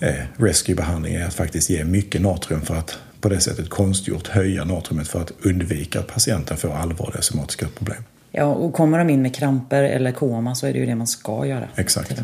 eh, 0.00 0.14
rescue-behandling 0.36 1.14
i 1.14 1.22
att 1.22 1.34
faktiskt 1.34 1.70
ge 1.70 1.84
mycket 1.84 2.20
natrium 2.20 2.62
för 2.62 2.74
att 2.74 2.98
på 3.20 3.28
det 3.28 3.40
sättet 3.40 3.68
konstgjort 3.68 4.28
höja 4.28 4.64
natriumet 4.64 5.08
för 5.08 5.20
att 5.20 5.32
undvika 5.42 6.00
att 6.00 6.06
patienten 6.06 6.56
får 6.56 6.74
allvarliga 6.74 7.22
somatiska 7.22 7.66
problem. 7.78 8.02
Ja, 8.30 8.44
och 8.44 8.74
kommer 8.74 8.98
de 8.98 9.10
in 9.10 9.22
med 9.22 9.34
kramper 9.34 9.82
eller 9.82 10.12
koma 10.12 10.54
så 10.54 10.66
är 10.66 10.72
det 10.72 10.78
ju 10.78 10.86
det 10.86 10.94
man 10.94 11.06
ska 11.06 11.46
göra. 11.46 11.68
Exakt. 11.76 12.22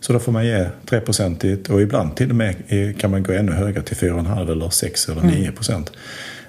Så 0.00 0.12
då 0.12 0.18
får 0.18 0.32
man 0.32 0.46
ge 0.46 0.66
3 0.86 1.00
procentigt 1.00 1.68
och 1.68 1.82
ibland 1.82 2.16
till 2.16 2.30
och 2.30 2.36
med 2.36 2.54
kan 2.98 3.10
man 3.10 3.22
gå 3.22 3.32
ännu 3.32 3.52
högre 3.52 3.82
till 3.82 3.96
4,5 3.96 4.52
eller 4.52 4.70
6 4.70 5.08
eller 5.08 5.22
9 5.22 5.52
procent. 5.52 5.92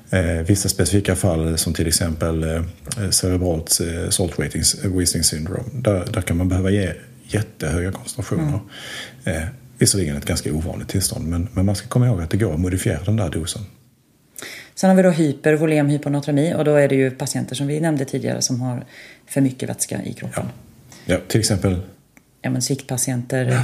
Mm. 0.10 0.44
vissa 0.44 0.70
specifika 0.70 1.16
fall 1.16 1.58
som 1.58 1.74
till 1.74 1.88
exempel 1.88 2.44
eh, 2.44 2.62
cerebralt 3.10 3.80
eh, 3.82 4.10
salt 4.10 4.40
wasting 4.84 5.24
syndrome. 5.24 5.64
Där, 5.74 6.06
där 6.14 6.22
kan 6.22 6.38
man 6.38 6.50
behöva 6.50 6.70
ge 6.70 6.94
jättehöga 7.24 7.92
koncentrationer. 7.92 8.60
Mm. 9.24 9.42
Eh, 9.42 9.48
visserligen 9.78 10.18
ett 10.18 10.26
ganska 10.26 10.54
ovanligt 10.54 10.88
tillstånd 10.88 11.28
men, 11.28 11.48
men 11.54 11.66
man 11.66 11.76
ska 11.76 11.88
komma 11.88 12.08
ihåg 12.08 12.22
att 12.22 12.30
det 12.30 12.38
går 12.38 12.54
att 12.54 12.60
modifiera 12.60 13.04
den 13.04 13.16
där 13.16 13.30
dosen. 13.30 13.62
Sen 14.76 14.90
har 14.90 14.98
vi 14.98 15.04
då 15.04 15.10
hypervolem 15.10 15.88
hyponatremi 15.88 16.54
och 16.54 16.66
då 16.66 16.76
är 16.76 16.88
det 16.88 16.96
ju 16.96 17.12
patienter 17.12 17.56
som 17.56 17.68
vi 17.68 17.80
nämnde 17.80 18.06
tidigare 18.06 18.42
som 18.42 18.62
har 18.62 18.86
för 19.28 19.42
mycket 19.42 19.70
vätska 19.70 20.04
i 20.04 20.14
kroppen. 20.14 20.46
Ja, 21.06 21.14
ja 21.14 21.20
till 21.28 21.40
exempel 21.40 21.82
ja, 22.41 22.50
men 22.50 22.62
sviktpatienter, 22.62 23.45
ja. 23.45 23.63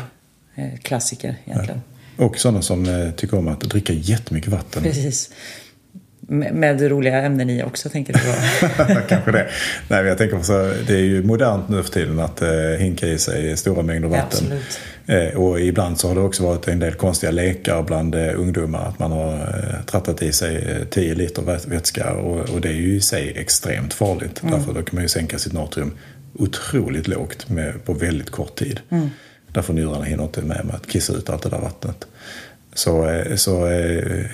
Eh, 0.63 0.79
klassiker 0.79 1.35
egentligen. 1.45 1.81
Ja. 2.17 2.25
Och 2.25 2.37
sådana 2.37 2.61
som 2.61 2.85
eh, 2.85 3.11
tycker 3.11 3.37
om 3.37 3.47
att 3.47 3.61
dricka 3.61 3.93
jättemycket 3.93 4.51
vatten. 4.51 4.83
Precis. 4.83 5.29
Med 6.27 6.81
roliga 6.81 7.21
ämnen 7.21 7.49
i 7.49 7.63
också, 7.63 7.89
tänker 7.89 8.13
du? 8.13 8.19
Kanske 9.07 9.31
det. 9.31 9.49
Nej, 9.87 10.05
jag 10.05 10.17
tänker 10.17 10.37
på 10.37 10.43
så, 10.43 10.73
det 10.87 10.93
är 10.93 11.03
ju 11.03 11.23
modernt 11.23 11.69
nu 11.69 11.83
för 11.83 11.91
tiden 11.91 12.19
att 12.19 12.41
eh, 12.41 12.49
hinka 12.79 13.07
i 13.07 13.17
sig 13.17 13.57
stora 13.57 13.81
mängder 13.81 14.07
vatten. 14.07 14.59
Eh, 15.05 15.35
och 15.35 15.61
ibland 15.61 15.99
så 15.99 16.07
har 16.07 16.15
det 16.15 16.21
också 16.21 16.43
varit 16.43 16.67
en 16.67 16.79
del 16.79 16.93
konstiga 16.93 17.31
lekar 17.31 17.83
bland 17.83 18.15
eh, 18.15 18.39
ungdomar. 18.39 18.87
Att 18.87 18.99
man 18.99 19.11
har 19.11 19.33
eh, 19.33 19.85
trattat 19.85 20.21
i 20.21 20.31
sig 20.31 20.85
10 20.89 21.15
liter 21.15 21.69
vätska 21.69 22.13
och, 22.13 22.49
och, 22.49 22.61
det 22.61 22.69
är 22.69 22.73
ju 22.73 22.95
i 22.95 23.01
sig 23.01 23.33
extremt 23.35 23.93
farligt. 23.93 24.43
Mm. 24.43 24.55
Därför 24.55 24.73
då 24.73 24.81
kan 24.81 24.95
man 24.95 25.03
ju 25.03 25.09
sänka 25.09 25.39
sitt 25.39 25.53
natrium 25.53 25.97
otroligt 26.33 27.07
lågt 27.07 27.49
med, 27.49 27.85
på 27.85 27.93
väldigt 27.93 28.29
kort 28.29 28.55
tid. 28.55 28.79
Mm. 28.89 29.09
Därför 29.47 29.73
njurarna 29.73 30.03
hinner 30.03 30.23
inte 30.23 30.41
med, 30.41 30.65
med 30.65 30.75
att 30.75 30.87
kissa 30.87 31.13
ut 31.13 31.29
allt 31.29 31.43
det 31.43 31.49
där 31.49 31.61
vattnet. 31.61 32.07
Så, 32.73 33.09
eh, 33.09 33.35
så 33.35 33.67
eh, 33.67 34.25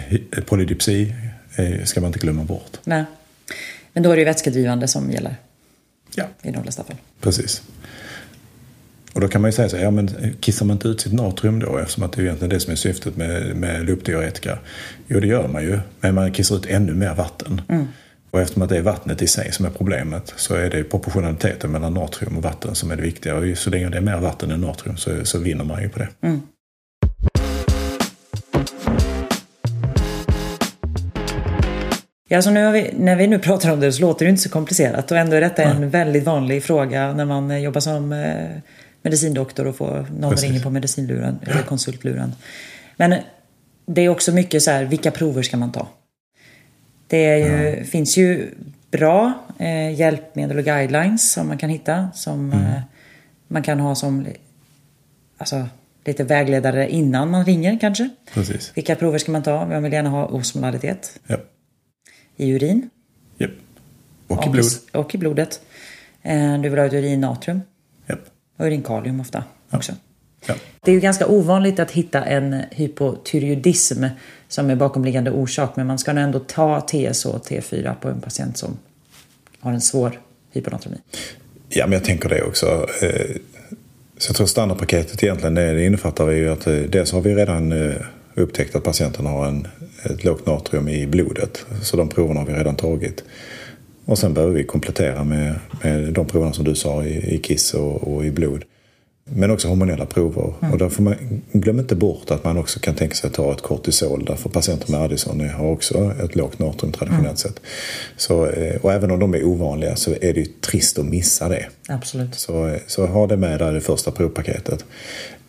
polydipsi 0.45 1.13
eh, 1.55 1.83
ska 1.83 2.01
man 2.01 2.07
inte 2.07 2.19
glömma 2.19 2.43
bort. 2.43 2.77
Nej. 2.83 3.03
Men 3.93 4.03
då 4.03 4.11
är 4.11 4.15
det 4.15 4.19
ju 4.19 4.25
vätskedrivande 4.25 4.87
som 4.87 5.11
gäller. 5.11 5.35
Ja. 6.15 6.25
I 6.41 6.51
de 6.51 6.63
flesta 6.63 6.83
fall. 6.83 6.95
Precis. 7.21 7.61
Och 9.13 9.21
då 9.21 9.27
kan 9.27 9.41
man 9.41 9.49
ju 9.49 9.55
säga 9.55 9.69
så 9.69 9.77
ja 9.77 9.91
men 9.91 10.35
kissar 10.39 10.65
man 10.65 10.75
inte 10.75 10.87
ut 10.87 11.01
sitt 11.01 11.13
natrium 11.13 11.59
då 11.59 11.77
eftersom 11.77 12.03
att 12.03 12.11
det 12.11 12.21
är 12.21 12.23
egentligen 12.23 12.49
det 12.49 12.59
som 12.59 12.71
är 12.71 12.75
syftet 12.75 13.17
med, 13.17 13.55
med 13.55 13.85
loopdiuretika? 13.85 14.59
Jo 15.07 15.19
det 15.19 15.27
gör 15.27 15.47
man 15.47 15.63
ju, 15.63 15.79
men 15.99 16.15
man 16.15 16.31
kissar 16.31 16.55
ut 16.55 16.65
ännu 16.65 16.93
mer 16.93 17.15
vatten. 17.15 17.61
Mm. 17.69 17.87
Och 18.31 18.41
eftersom 18.41 18.63
att 18.63 18.69
det 18.69 18.77
är 18.77 18.81
vattnet 18.81 19.21
i 19.21 19.27
sig 19.27 19.51
som 19.51 19.65
är 19.65 19.69
problemet 19.69 20.33
så 20.35 20.55
är 20.55 20.69
det 20.69 20.83
proportionaliteten 20.83 21.71
mellan 21.71 21.93
natrium 21.93 22.37
och 22.37 22.43
vatten 22.43 22.75
som 22.75 22.91
är 22.91 22.95
det 22.95 23.01
viktiga. 23.01 23.35
Och 23.35 23.57
så 23.57 23.69
länge 23.69 23.89
det 23.89 23.97
är 23.97 24.01
mer 24.01 24.17
vatten 24.17 24.51
än 24.51 24.61
natrium 24.61 24.97
så, 24.97 25.25
så 25.25 25.39
vinner 25.39 25.63
man 25.63 25.81
ju 25.81 25.89
på 25.89 25.99
det. 25.99 26.09
Mm. 26.21 26.41
Ja, 32.31 32.41
så 32.41 32.51
nu 32.51 32.71
vi, 32.71 32.91
när 32.97 33.15
vi 33.15 33.27
nu 33.27 33.39
pratar 33.39 33.71
om 33.71 33.79
det 33.79 33.91
så 33.91 34.01
låter 34.01 34.25
det 34.25 34.29
inte 34.29 34.41
så 34.41 34.49
komplicerat 34.49 35.11
och 35.11 35.17
ändå 35.17 35.35
är 35.35 35.41
detta 35.41 35.63
en 35.63 35.89
väldigt 35.89 36.23
vanlig 36.23 36.63
fråga 36.63 37.13
när 37.13 37.25
man 37.25 37.51
eh, 37.51 37.57
jobbar 37.57 37.81
som 37.81 38.11
eh, 38.11 38.49
medicindoktor 39.01 39.67
och 39.67 39.75
får 39.75 40.07
någon 40.19 40.31
Precis. 40.31 40.49
ringer 40.49 40.63
på 40.63 40.69
medicinluren 40.69 41.39
eller 41.43 41.61
konsultluren. 41.61 42.35
Men 42.97 43.15
det 43.85 44.01
är 44.01 44.09
också 44.09 44.31
mycket 44.31 44.63
så 44.63 44.71
här, 44.71 44.85
vilka 44.85 45.11
prover 45.11 45.41
ska 45.41 45.57
man 45.57 45.71
ta? 45.71 45.87
Det 47.09 47.37
ju, 47.39 47.83
finns 47.83 48.17
ju 48.17 48.49
bra 48.91 49.33
eh, 49.59 49.93
hjälpmedel 49.99 50.57
och 50.57 50.63
guidelines 50.63 51.31
som 51.31 51.47
man 51.47 51.57
kan 51.57 51.69
hitta. 51.69 52.09
Som 52.13 52.51
eh, 52.53 52.81
man 53.47 53.63
kan 53.63 53.79
ha 53.79 53.95
som 53.95 54.27
alltså, 55.37 55.67
lite 56.05 56.23
vägledare 56.23 56.89
innan 56.89 57.31
man 57.31 57.45
ringer 57.45 57.79
kanske. 57.79 58.09
Precis. 58.33 58.71
Vilka 58.75 58.95
prover 58.95 59.17
ska 59.17 59.31
man 59.31 59.43
ta? 59.43 59.65
Man 59.65 59.83
vill 59.83 59.93
gärna 59.93 60.09
ha 60.09 60.25
osmolaritet 60.25 61.19
Ja. 61.27 61.37
i 62.37 62.49
urin. 62.51 62.89
Japp. 63.37 63.51
Och 64.27 64.47
i 64.47 64.49
blod. 64.49 64.65
Och 64.93 65.15
i 65.15 65.17
blodet. 65.17 65.61
Eh, 66.21 66.57
Du 66.61 66.69
vill 66.69 66.79
ha 66.79 66.85
ett 66.85 66.93
urinnatrium. 66.93 67.61
Japp. 68.07 68.19
Och 68.57 68.65
urinkalium 68.65 69.19
ofta 69.19 69.43
också. 69.71 69.93
Ja. 70.45 70.53
Det 70.81 70.91
är 70.91 70.95
ju 70.95 71.01
ganska 71.01 71.27
ovanligt 71.27 71.79
att 71.79 71.91
hitta 71.91 72.23
en 72.25 72.63
hypotyreoidism 72.71 74.03
som 74.47 74.69
är 74.69 74.75
bakomliggande 74.75 75.31
orsak. 75.31 75.75
Men 75.75 75.87
man 75.87 75.99
ska 75.99 76.13
nog 76.13 76.23
ändå 76.23 76.39
ta 76.39 76.81
TSO 76.81 77.29
och 77.29 77.45
T4 77.45 77.95
på 78.01 78.07
en 78.07 78.21
patient 78.21 78.57
som 78.57 78.77
har 79.59 79.71
en 79.71 79.81
svår 79.81 80.19
hyponatremi. 80.51 80.97
Ja, 81.69 81.87
men 81.87 81.93
jag 81.93 82.03
tänker 82.03 82.29
det 82.29 82.41
också. 82.43 82.87
Eh, 83.01 83.35
Så 84.17 84.29
jag 84.29 84.35
tror 84.35 84.47
standardpaketet 84.47 85.23
egentligen 85.23 85.55
det 85.55 85.73
det 85.73 85.85
innefattar 85.85 86.29
ju 86.29 86.49
att 86.49 86.67
eh, 86.67 86.73
dels 86.73 87.11
har 87.11 87.21
vi 87.21 87.35
redan 87.35 87.71
eh, 87.71 87.95
upptäckt 88.35 88.75
att 88.75 88.83
patienten 88.83 89.25
har 89.25 89.47
en, 89.47 89.67
ett 90.03 90.23
lågt 90.23 90.45
natrium 90.45 90.89
i 90.89 91.07
blodet. 91.07 91.65
Så 91.81 91.97
de 91.97 92.09
proverna 92.09 92.39
har 92.39 92.47
vi 92.47 92.53
redan 92.53 92.75
tagit. 92.75 93.23
Och 94.05 94.17
sen 94.19 94.33
behöver 94.33 94.53
vi 94.53 94.63
komplettera 94.63 95.23
med, 95.23 95.55
med 95.83 96.13
de 96.13 96.25
proverna 96.27 96.53
som 96.53 96.65
du 96.65 96.75
sa 96.75 97.03
i, 97.03 97.35
i 97.35 97.37
kiss 97.37 97.73
och, 97.73 98.13
och 98.13 98.25
i 98.25 98.31
blod. 98.31 98.63
Men 99.33 99.51
också 99.51 99.67
hormonella 99.67 100.05
prover. 100.05 100.53
Och 100.71 100.77
där 100.77 100.89
får 100.89 101.03
man, 101.03 101.15
glöm 101.51 101.79
inte 101.79 101.95
bort 101.95 102.31
att 102.31 102.43
man 102.43 102.57
också 102.57 102.79
kan 102.79 102.95
tänka 102.95 103.15
sig 103.15 103.27
att 103.27 103.33
ta 103.33 103.51
ett 103.51 103.61
kortisol. 103.61 104.25
Därför 104.25 104.49
patienter 104.49 104.91
med 104.91 105.01
Addison 105.01 105.49
har 105.49 105.71
också 105.71 106.13
ett 106.23 106.35
lågt 106.35 106.59
natrium 106.59 106.91
traditionellt 106.93 107.39
sett. 107.39 107.59
Så, 108.17 108.45
eh, 108.45 108.75
och 108.81 108.93
även 108.93 109.11
om 109.11 109.19
de 109.19 109.33
är 109.33 109.43
ovanliga 109.43 109.95
så 109.95 110.11
är 110.11 110.33
det 110.33 110.39
ju 110.39 110.45
trist 110.45 110.99
att 110.99 111.05
missa 111.05 111.49
det. 111.49 111.65
Absolut. 111.87 112.35
Så, 112.35 112.77
så 112.87 113.05
ha 113.05 113.27
det 113.27 113.37
med 113.37 113.59
där 113.59 113.71
i 113.71 113.73
det 113.73 113.81
första 113.81 114.11
provpaketet. 114.11 114.85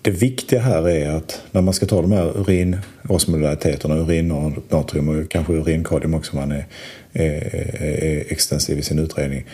Det 0.02 0.10
viktiga 0.10 0.60
här 0.60 0.88
är 0.88 1.10
att 1.10 1.40
när 1.52 1.62
man 1.62 1.74
ska 1.74 1.86
ta 1.86 2.02
de 2.02 2.12
här 2.12 2.38
urinosmolaliteterna, 2.38 3.96
urinnatrium 3.96 5.08
och 5.08 5.30
kanske 5.30 5.52
urinkalium 5.52 6.14
också 6.14 6.32
om 6.32 6.38
man 6.38 6.52
är, 6.52 6.66
är, 7.12 8.02
är 8.04 8.32
extensiv 8.32 8.78
i 8.78 8.82
sin 8.82 8.98
utredning. 8.98 9.44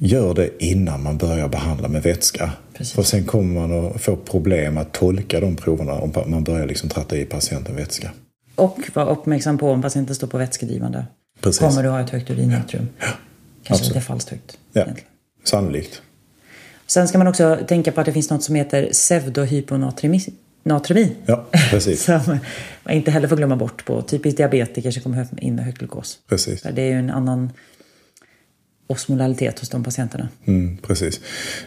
Gör 0.00 0.34
det 0.34 0.64
innan 0.64 1.02
man 1.02 1.18
börjar 1.18 1.48
behandla 1.48 1.88
med 1.88 2.02
vätska. 2.02 2.50
Precis. 2.74 2.94
För 2.94 3.02
sen 3.02 3.24
kommer 3.24 3.60
man 3.60 3.86
att 3.86 4.00
få 4.00 4.16
problem 4.16 4.78
att 4.78 4.92
tolka 4.92 5.40
de 5.40 5.56
proverna 5.56 5.92
om 5.92 6.12
man 6.26 6.44
börjar 6.44 6.66
liksom 6.66 6.88
tratta 6.88 7.16
i 7.16 7.24
patienten 7.24 7.76
vätska. 7.76 8.10
Och 8.54 8.78
var 8.94 9.10
uppmärksam 9.10 9.58
på 9.58 9.70
om 9.70 9.82
patienten 9.82 10.14
står 10.14 10.26
på 10.26 10.38
vätskedrivande. 10.38 11.06
Precis. 11.40 11.60
Kommer 11.60 11.82
du 11.82 11.88
ha 11.88 12.00
ett 12.00 12.10
högt 12.10 12.30
urinnatrium? 12.30 12.88
Kanske 12.98 13.14
absolut. 13.74 13.94
lite 13.94 14.00
falskt 14.06 14.30
högt. 14.30 14.58
Ja, 14.72 14.82
egentligen. 14.82 15.08
sannolikt. 15.44 16.02
Sen 16.86 17.08
ska 17.08 17.18
man 17.18 17.26
också 17.26 17.58
tänka 17.68 17.92
på 17.92 18.00
att 18.00 18.06
det 18.06 18.12
finns 18.12 18.30
något 18.30 18.42
som 18.42 18.54
heter 18.54 18.88
pseudohyponatremi. 18.92 20.20
Natremi. 20.62 21.16
Ja, 21.26 21.46
precis. 21.70 22.04
som 22.04 22.38
man 22.82 22.94
inte 22.94 23.10
heller 23.10 23.28
får 23.28 23.36
glömma 23.36 23.56
bort 23.56 23.84
på 23.84 24.02
typiskt 24.02 24.36
diabetiker 24.36 24.90
som 24.90 25.02
kommer 25.02 25.44
in 25.44 25.54
med 25.54 25.64
högt 25.64 25.78
glukos. 25.78 26.18
precis. 26.28 26.62
Det 26.62 26.82
är 26.82 26.86
ju 26.86 26.98
en 26.98 27.10
annan 27.10 27.50
osmolalitet 28.90 29.58
hos 29.58 29.68
de 29.68 29.84
patienterna. 29.84 30.28
Mm, 30.46 30.76
precis. 30.76 31.20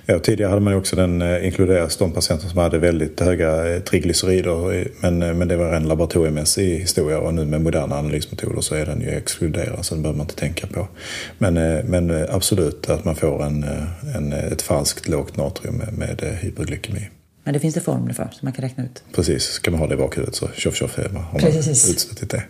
Ja, 0.05 0.19
tidigare 0.19 0.49
hade 0.49 0.61
man 0.61 0.73
också 0.73 0.95
den 0.95 1.21
eh, 1.21 1.45
inkluderas 1.45 1.97
de 1.97 2.11
patienter 2.11 2.47
som 2.47 2.57
hade 2.57 2.77
väldigt 2.77 3.19
höga 3.19 3.73
eh, 3.75 3.79
triglycerider. 3.81 4.73
eh, 4.73 4.85
Men, 5.01 5.21
eh, 5.21 5.33
men 5.33 5.47
det 5.47 5.55
var 5.57 5.73
en 5.73 5.87
laboratoriemässig 5.87 6.79
historia 6.79 7.19
och 7.19 7.33
nu 7.33 7.45
med 7.45 7.61
moderna 7.61 7.95
analysmetoder 7.95 8.61
så 8.61 8.75
är 8.75 8.85
den 8.85 9.01
ju 9.01 9.09
exkluderad 9.09 9.85
så 9.85 9.93
den 9.95 10.01
behöver 10.03 10.17
man 10.17 10.25
inte 10.25 10.35
tänka 10.35 10.67
på. 10.67 10.87
Men, 11.37 11.53
men 11.89 12.25
absolut 12.29 12.89
att 12.89 13.05
man 13.05 13.15
får 13.15 13.43
en, 13.43 13.65
en, 14.15 14.33
ett 14.33 14.61
falskt 14.61 15.07
lågt 15.07 15.37
natrium 15.37 15.75
med, 15.75 15.93
med 15.97 16.37
hyperglykemi. 16.41 17.09
Men 17.43 17.53
det 17.53 17.59
finns 17.59 17.73
det 17.75 17.81
formler 17.81 18.13
för 18.13 18.23
som 18.23 18.45
man 18.45 18.53
kan 18.53 18.63
räkna 18.63 18.83
ut. 18.83 19.03
Precis, 19.15 19.43
ska 19.43 19.71
man 19.71 19.79
ha 19.79 19.87
det 19.87 19.93
i 19.93 19.97
bakhuvudet 19.97 20.35
så 20.35 20.47
tjoff 20.55 20.75
tjoff 20.75 20.97
har 20.97 21.09
man 21.13 21.41
Precis. 21.41 21.89
utslutit 21.89 22.29
det. 22.29 22.43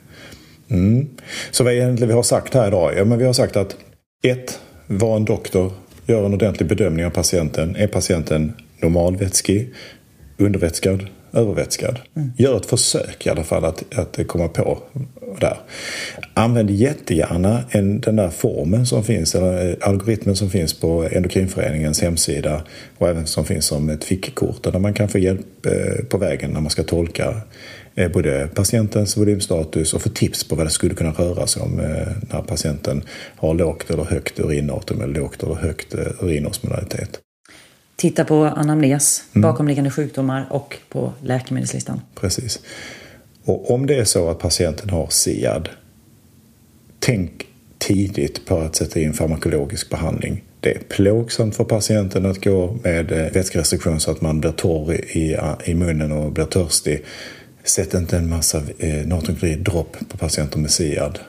Mm. 0.69 1.07
Så 1.51 1.63
vad 1.63 1.73
är 1.73 1.77
egentligen 1.77 2.07
vi 2.07 2.13
har 2.13 2.23
sagt 2.23 2.53
här 2.53 2.67
idag? 2.67 2.93
Ja, 2.97 3.05
men 3.05 3.17
vi 3.17 3.25
har 3.25 3.33
sagt 3.33 3.55
att 3.55 3.75
ett, 4.21 4.59
Var 4.87 5.15
en 5.15 5.25
doktor, 5.25 5.71
gör 6.05 6.25
en 6.25 6.33
ordentlig 6.33 6.69
bedömning 6.69 7.05
av 7.05 7.09
patienten. 7.09 7.75
Är 7.75 7.87
patienten 7.87 8.53
normalvätskig, 8.79 9.73
undervätskad, 10.37 11.07
övervätskad? 11.33 11.99
Gör 12.37 12.57
ett 12.57 12.65
försök 12.65 13.25
i 13.25 13.29
alla 13.29 13.43
fall 13.43 13.65
att, 13.65 13.83
att 13.95 14.27
komma 14.27 14.47
på 14.47 14.79
där. 15.39 15.57
Använd 16.33 16.71
jättegärna 16.71 17.63
en, 17.69 18.01
den 18.01 18.15
där 18.15 18.29
formen 18.29 18.85
som 18.85 19.03
finns, 19.03 19.35
eller 19.35 19.69
eh, 19.69 19.75
algoritmen 19.81 20.35
som 20.35 20.49
finns 20.49 20.73
på 20.73 21.09
Endokrinföreningens 21.11 22.01
hemsida 22.01 22.63
och 22.97 23.09
även 23.09 23.27
som 23.27 23.45
finns 23.45 23.65
som 23.65 23.89
ett 23.89 24.03
fickkort 24.03 24.63
där 24.63 24.79
man 24.79 24.93
kan 24.93 25.09
få 25.09 25.17
hjälp 25.17 25.65
eh, 25.65 26.05
på 26.09 26.17
vägen 26.17 26.51
när 26.51 26.61
man 26.61 26.69
ska 26.69 26.83
tolka 26.83 27.41
både 28.13 28.49
patientens 28.55 29.17
volymstatus 29.17 29.93
och 29.93 30.01
få 30.01 30.09
tips 30.09 30.43
på 30.43 30.55
vad 30.55 30.65
det 30.65 30.69
skulle 30.69 30.93
kunna 30.95 31.11
röra 31.11 31.47
sig 31.47 31.61
om 31.61 31.79
eh, 31.79 32.07
när 32.33 32.41
patienten 32.41 33.03
har 33.35 33.53
lågt 33.53 33.89
eller 33.89 34.03
högt 34.03 34.39
urinnatrium 34.39 35.01
eller 35.01 35.13
lågt 35.13 35.43
eller 35.43 35.55
högt 35.55 35.93
eh, 35.93 36.05
urinosmolaritet. 36.19 37.19
Titta 37.95 38.25
på 38.25 38.45
anamnes, 38.45 39.23
Mm. 39.33 39.41
bakomliggande 39.41 39.91
sjukdomar 39.91 40.47
och 40.49 40.77
på 40.89 41.13
läkemedelslistan. 41.23 42.01
Precis. 42.15 42.59
Och 43.45 43.71
om 43.71 43.85
det 43.87 43.95
är 43.95 44.03
så 44.03 44.29
att 44.29 44.39
patienten 44.39 44.89
har 44.89 45.07
SIAD, 45.09 45.69
tänk 46.99 47.47
tidigt 47.77 48.45
på 48.45 48.57
att 48.57 48.75
sätta 48.75 48.99
in 48.99 49.13
farmakologisk 49.13 49.89
behandling. 49.89 50.43
Det 50.59 50.71
är 50.71 50.79
plågsamt 50.79 51.55
för 51.55 51.63
patienten 51.63 52.25
att 52.25 52.43
gå 52.43 52.77
med 52.83 53.11
eh, 53.11 53.31
vätskerestriktion 53.31 53.99
så 53.99 54.11
att 54.11 54.21
man 54.21 54.41
blir 54.41 54.51
torr 54.51 54.93
i, 54.93 55.37
i 55.65 55.75
munnen 55.75 56.11
och 56.11 56.31
blir 56.31 56.45
törstig. 56.45 57.03
Sätt 57.63 57.93
inte 57.93 58.17
en 58.17 58.29
massa 58.29 58.61
eh, 58.77 59.07
natriumklorid-dropp 59.07 59.97
på 60.09 60.17
patienter 60.17 60.59
med 60.59 60.71
SIAD. 60.71 61.19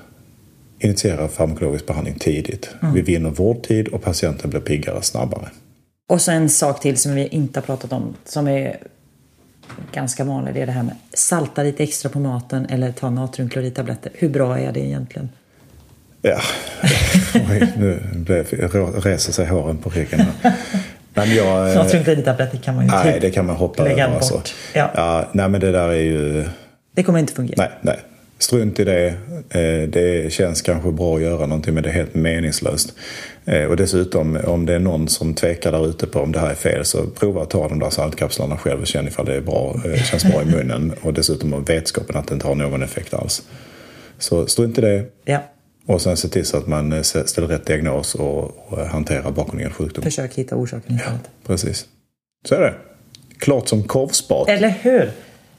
Initiera 0.79 1.29
farmakologisk 1.29 1.87
behandling 1.87 2.15
tidigt. 2.19 2.71
Vi 2.95 3.03
vinner 3.03 3.31
vårdtid 3.31 3.89
och 3.89 4.03
patienten 4.03 4.51
blir 4.51 4.61
piggare 4.61 5.03
snabbare. 5.03 5.49
Och 6.09 6.21
så 6.21 6.31
en 6.31 6.49
sak 6.49 6.81
till 6.81 6.97
som 6.97 7.15
vi 7.15 7.27
inte 7.27 7.61
har 7.61 7.65
pratat 7.65 7.93
om 7.93 8.15
som 8.25 8.49
är 8.49 8.77
ganska 9.93 10.25
vanlig. 10.25 10.55
Det 10.55 10.63
är 10.63 10.67
det 10.67 10.73
här 10.73 10.83
med 10.83 10.97
salta 11.15 11.63
lite 11.63 11.83
extra 11.83 12.11
på 12.11 12.21
maten 12.21 12.67
eller 12.67 12.93
ta 12.93 13.11
natriumkloridtabletter. 13.11 14.13
Hur 14.15 14.29
bra 14.29 14.59
är 14.59 14.73
det 14.73 14.81
egentligen? 14.81 15.29
Ja, 16.23 16.41
Oj, 17.35 17.73
nu 17.77 18.03
blev, 18.15 18.47
reser 19.05 19.33
sig 19.33 19.47
håren 19.47 19.79
på 19.79 19.91
ryggen 19.91 20.21
här. 20.21 20.53
Men 21.15 21.35
jag, 21.35 21.71
eh, 21.71 21.75
Natriumkloridtabletter 21.77 22.59
kan 22.59 22.75
man 22.75 22.85
ju 22.85 22.91
nej, 22.91 23.13
typ 23.13 23.23
det 23.23 23.31
kan 23.31 23.47
man 23.47 23.57
hoppa 23.57 23.85
lägga 23.85 24.05
över. 24.05 24.15
bort. 24.15 24.23
Alltså. 24.33 24.55
Ja. 24.75 24.91
Ja, 24.95 25.29
nej, 25.33 25.49
men 25.49 25.61
det 25.61 25.73
där 25.73 25.89
är 25.89 25.93
ju... 26.03 26.45
Det 26.95 27.03
kommer 27.03 27.19
inte 27.19 27.33
fungera. 27.33 27.55
Nej, 27.59 27.71
nej. 27.81 27.99
Strunt 28.39 28.81
i 28.81 28.85
det. 28.85 29.07
Eh, 29.51 29.89
Det 29.89 30.33
känns 30.33 30.63
kanske 30.63 30.93
bra 30.93 31.17
att 31.17 31.23
göra 31.23 31.47
någonting 31.47 31.75
men 31.75 31.83
det 31.83 31.89
är 31.89 31.93
helt 31.93 32.15
meningslöst. 32.15 32.93
Eh, 33.45 33.65
Och 33.65 33.77
dessutom 33.77 34.39
om 34.47 34.67
det 34.67 34.75
är 34.75 34.79
någon 34.79 35.09
som 35.09 35.35
tvekar 35.35 35.73
där 35.73 35.89
ute 35.89 36.07
på 36.07 36.21
om 36.21 36.33
det 36.33 36.39
här 36.39 36.51
är 36.51 36.55
fel 36.55 36.85
så 36.85 37.07
prova 37.07 37.43
att 37.43 37.51
ta 37.51 37.69
de 37.69 37.79
där 37.79 37.91
saltkapslarna 37.91 38.57
själv 38.57 38.81
och 38.81 38.87
känn 38.87 39.09
ifall 39.09 39.27
det 39.27 39.35
är 39.35 39.41
bra, 39.41 39.81
eh, 39.85 40.03
känns 40.03 40.25
bra 40.25 40.43
i 40.43 40.45
munnen. 40.45 40.93
Och 41.03 41.15
dessutom 41.15 41.55
om 41.55 41.65
vetskapen 41.65 42.17
att 42.17 42.29
det 42.29 42.35
inte 42.35 42.47
har 42.47 42.55
någon 42.55 42.83
effekt 42.83 43.15
alls. 43.15 43.43
Så 44.19 44.47
strunt 44.47 44.79
i 44.79 44.81
det. 44.81 45.05
Ja. 45.25 45.39
Och 45.87 46.01
sen 46.03 46.17
se 46.17 46.29
till 46.29 46.47
så 46.47 46.57
att 46.57 46.67
man 46.67 46.93
eh, 46.93 47.03
ställer 47.03 47.49
rätt 47.49 47.67
diagnos 47.67 48.15
och, 48.15 48.73
och 48.73 48.79
hanterar 48.87 49.31
bakomliggande 49.31 49.75
sjukdom. 49.77 50.03
Försök 50.05 50.35
hitta 50.35 50.57
orsaken 50.57 50.97
istället. 50.97 51.21
Precis. 51.47 51.87
Så 52.49 52.55
är 52.55 52.61
det. 52.61 52.75
Klart 53.39 53.69
som 53.69 53.83
korvspat. 53.83 54.49
Eller 54.49 54.75
hur? 54.83 55.11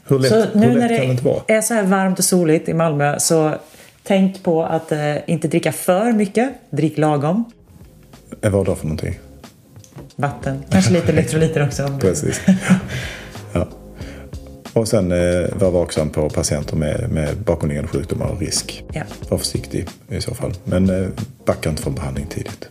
Hur 0.05 0.19
lätt, 0.19 0.31
så 0.31 0.35
hur 0.41 0.49
nu 0.55 0.67
lätt 0.67 0.73
när 0.75 0.79
kan 0.79 0.87
det 0.89 0.97
det 0.97 1.05
inte 1.05 1.23
vara? 1.23 1.41
är 1.47 1.61
så 1.61 1.73
här 1.73 1.83
varmt 1.83 2.19
och 2.19 2.25
soligt 2.25 2.69
i 2.69 2.73
Malmö 2.73 3.19
så 3.19 3.55
tänk 4.03 4.43
på 4.43 4.63
att 4.63 4.91
eh, 4.91 5.15
inte 5.27 5.47
dricka 5.47 5.71
för 5.71 6.11
mycket. 6.11 6.53
Drick 6.69 6.97
lagom. 6.97 7.51
Eh, 8.41 8.51
Vad 8.51 8.65
då 8.65 8.75
för 8.75 8.85
någonting? 8.85 9.19
Vatten. 10.15 10.63
Kanske 10.69 10.93
lite 10.93 11.11
elektrolyter 11.11 11.67
också. 11.67 11.97
Precis. 12.01 12.41
ja. 13.53 13.67
Och 14.73 14.87
sen 14.87 15.11
eh, 15.11 15.45
var 15.59 15.71
vaksam 15.71 16.09
på 16.09 16.29
patienter 16.29 16.75
med, 16.75 17.09
med 17.11 17.37
bakomliggande 17.45 17.89
sjukdomar 17.89 18.27
och 18.27 18.39
risk. 18.39 18.83
Ja. 18.93 19.01
Var 19.29 19.37
försiktig 19.37 19.87
i 20.09 20.21
så 20.21 20.33
fall. 20.33 20.53
Men 20.63 20.89
eh, 20.89 21.07
backa 21.45 21.69
inte 21.69 21.81
från 21.81 21.95
behandling 21.95 22.25
tidigt. 22.29 22.69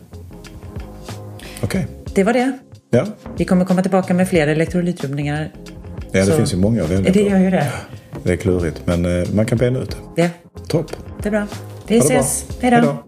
Okej. 1.63 1.87
Det 2.15 2.23
var 2.23 2.33
det. 2.33 2.51
Ja. 2.89 3.05
Vi 3.37 3.45
kommer 3.45 3.65
komma 3.65 3.81
tillbaka 3.81 4.13
med 4.13 4.29
fler 4.29 4.47
elektrolytrubbningar. 4.47 5.51
ja, 6.11 6.19
det 6.19 6.25
Så- 6.25 6.31
finns 6.37 6.53
ju 6.53 6.57
många 6.57 6.83
att 6.83 6.89
välja 6.89 7.11
Det 7.11 7.23
på. 7.23 7.29
gör 7.29 7.39
ju 7.39 7.49
det. 7.49 7.71
Det 8.23 8.31
är 8.33 8.37
klurigt, 8.37 8.81
men 8.85 9.05
eh, 9.21 9.27
man 9.33 9.45
kan 9.45 9.57
bena 9.57 9.79
ut 9.79 9.97
det. 10.15 10.21
Ja, 10.21 10.29
Topp. 10.67 10.91
det 11.21 11.29
är 11.29 11.31
bra. 11.31 11.47
Vi 11.87 11.99
det 11.99 12.05
ses. 12.05 12.45
Hej 12.61 12.71
då. 12.81 13.03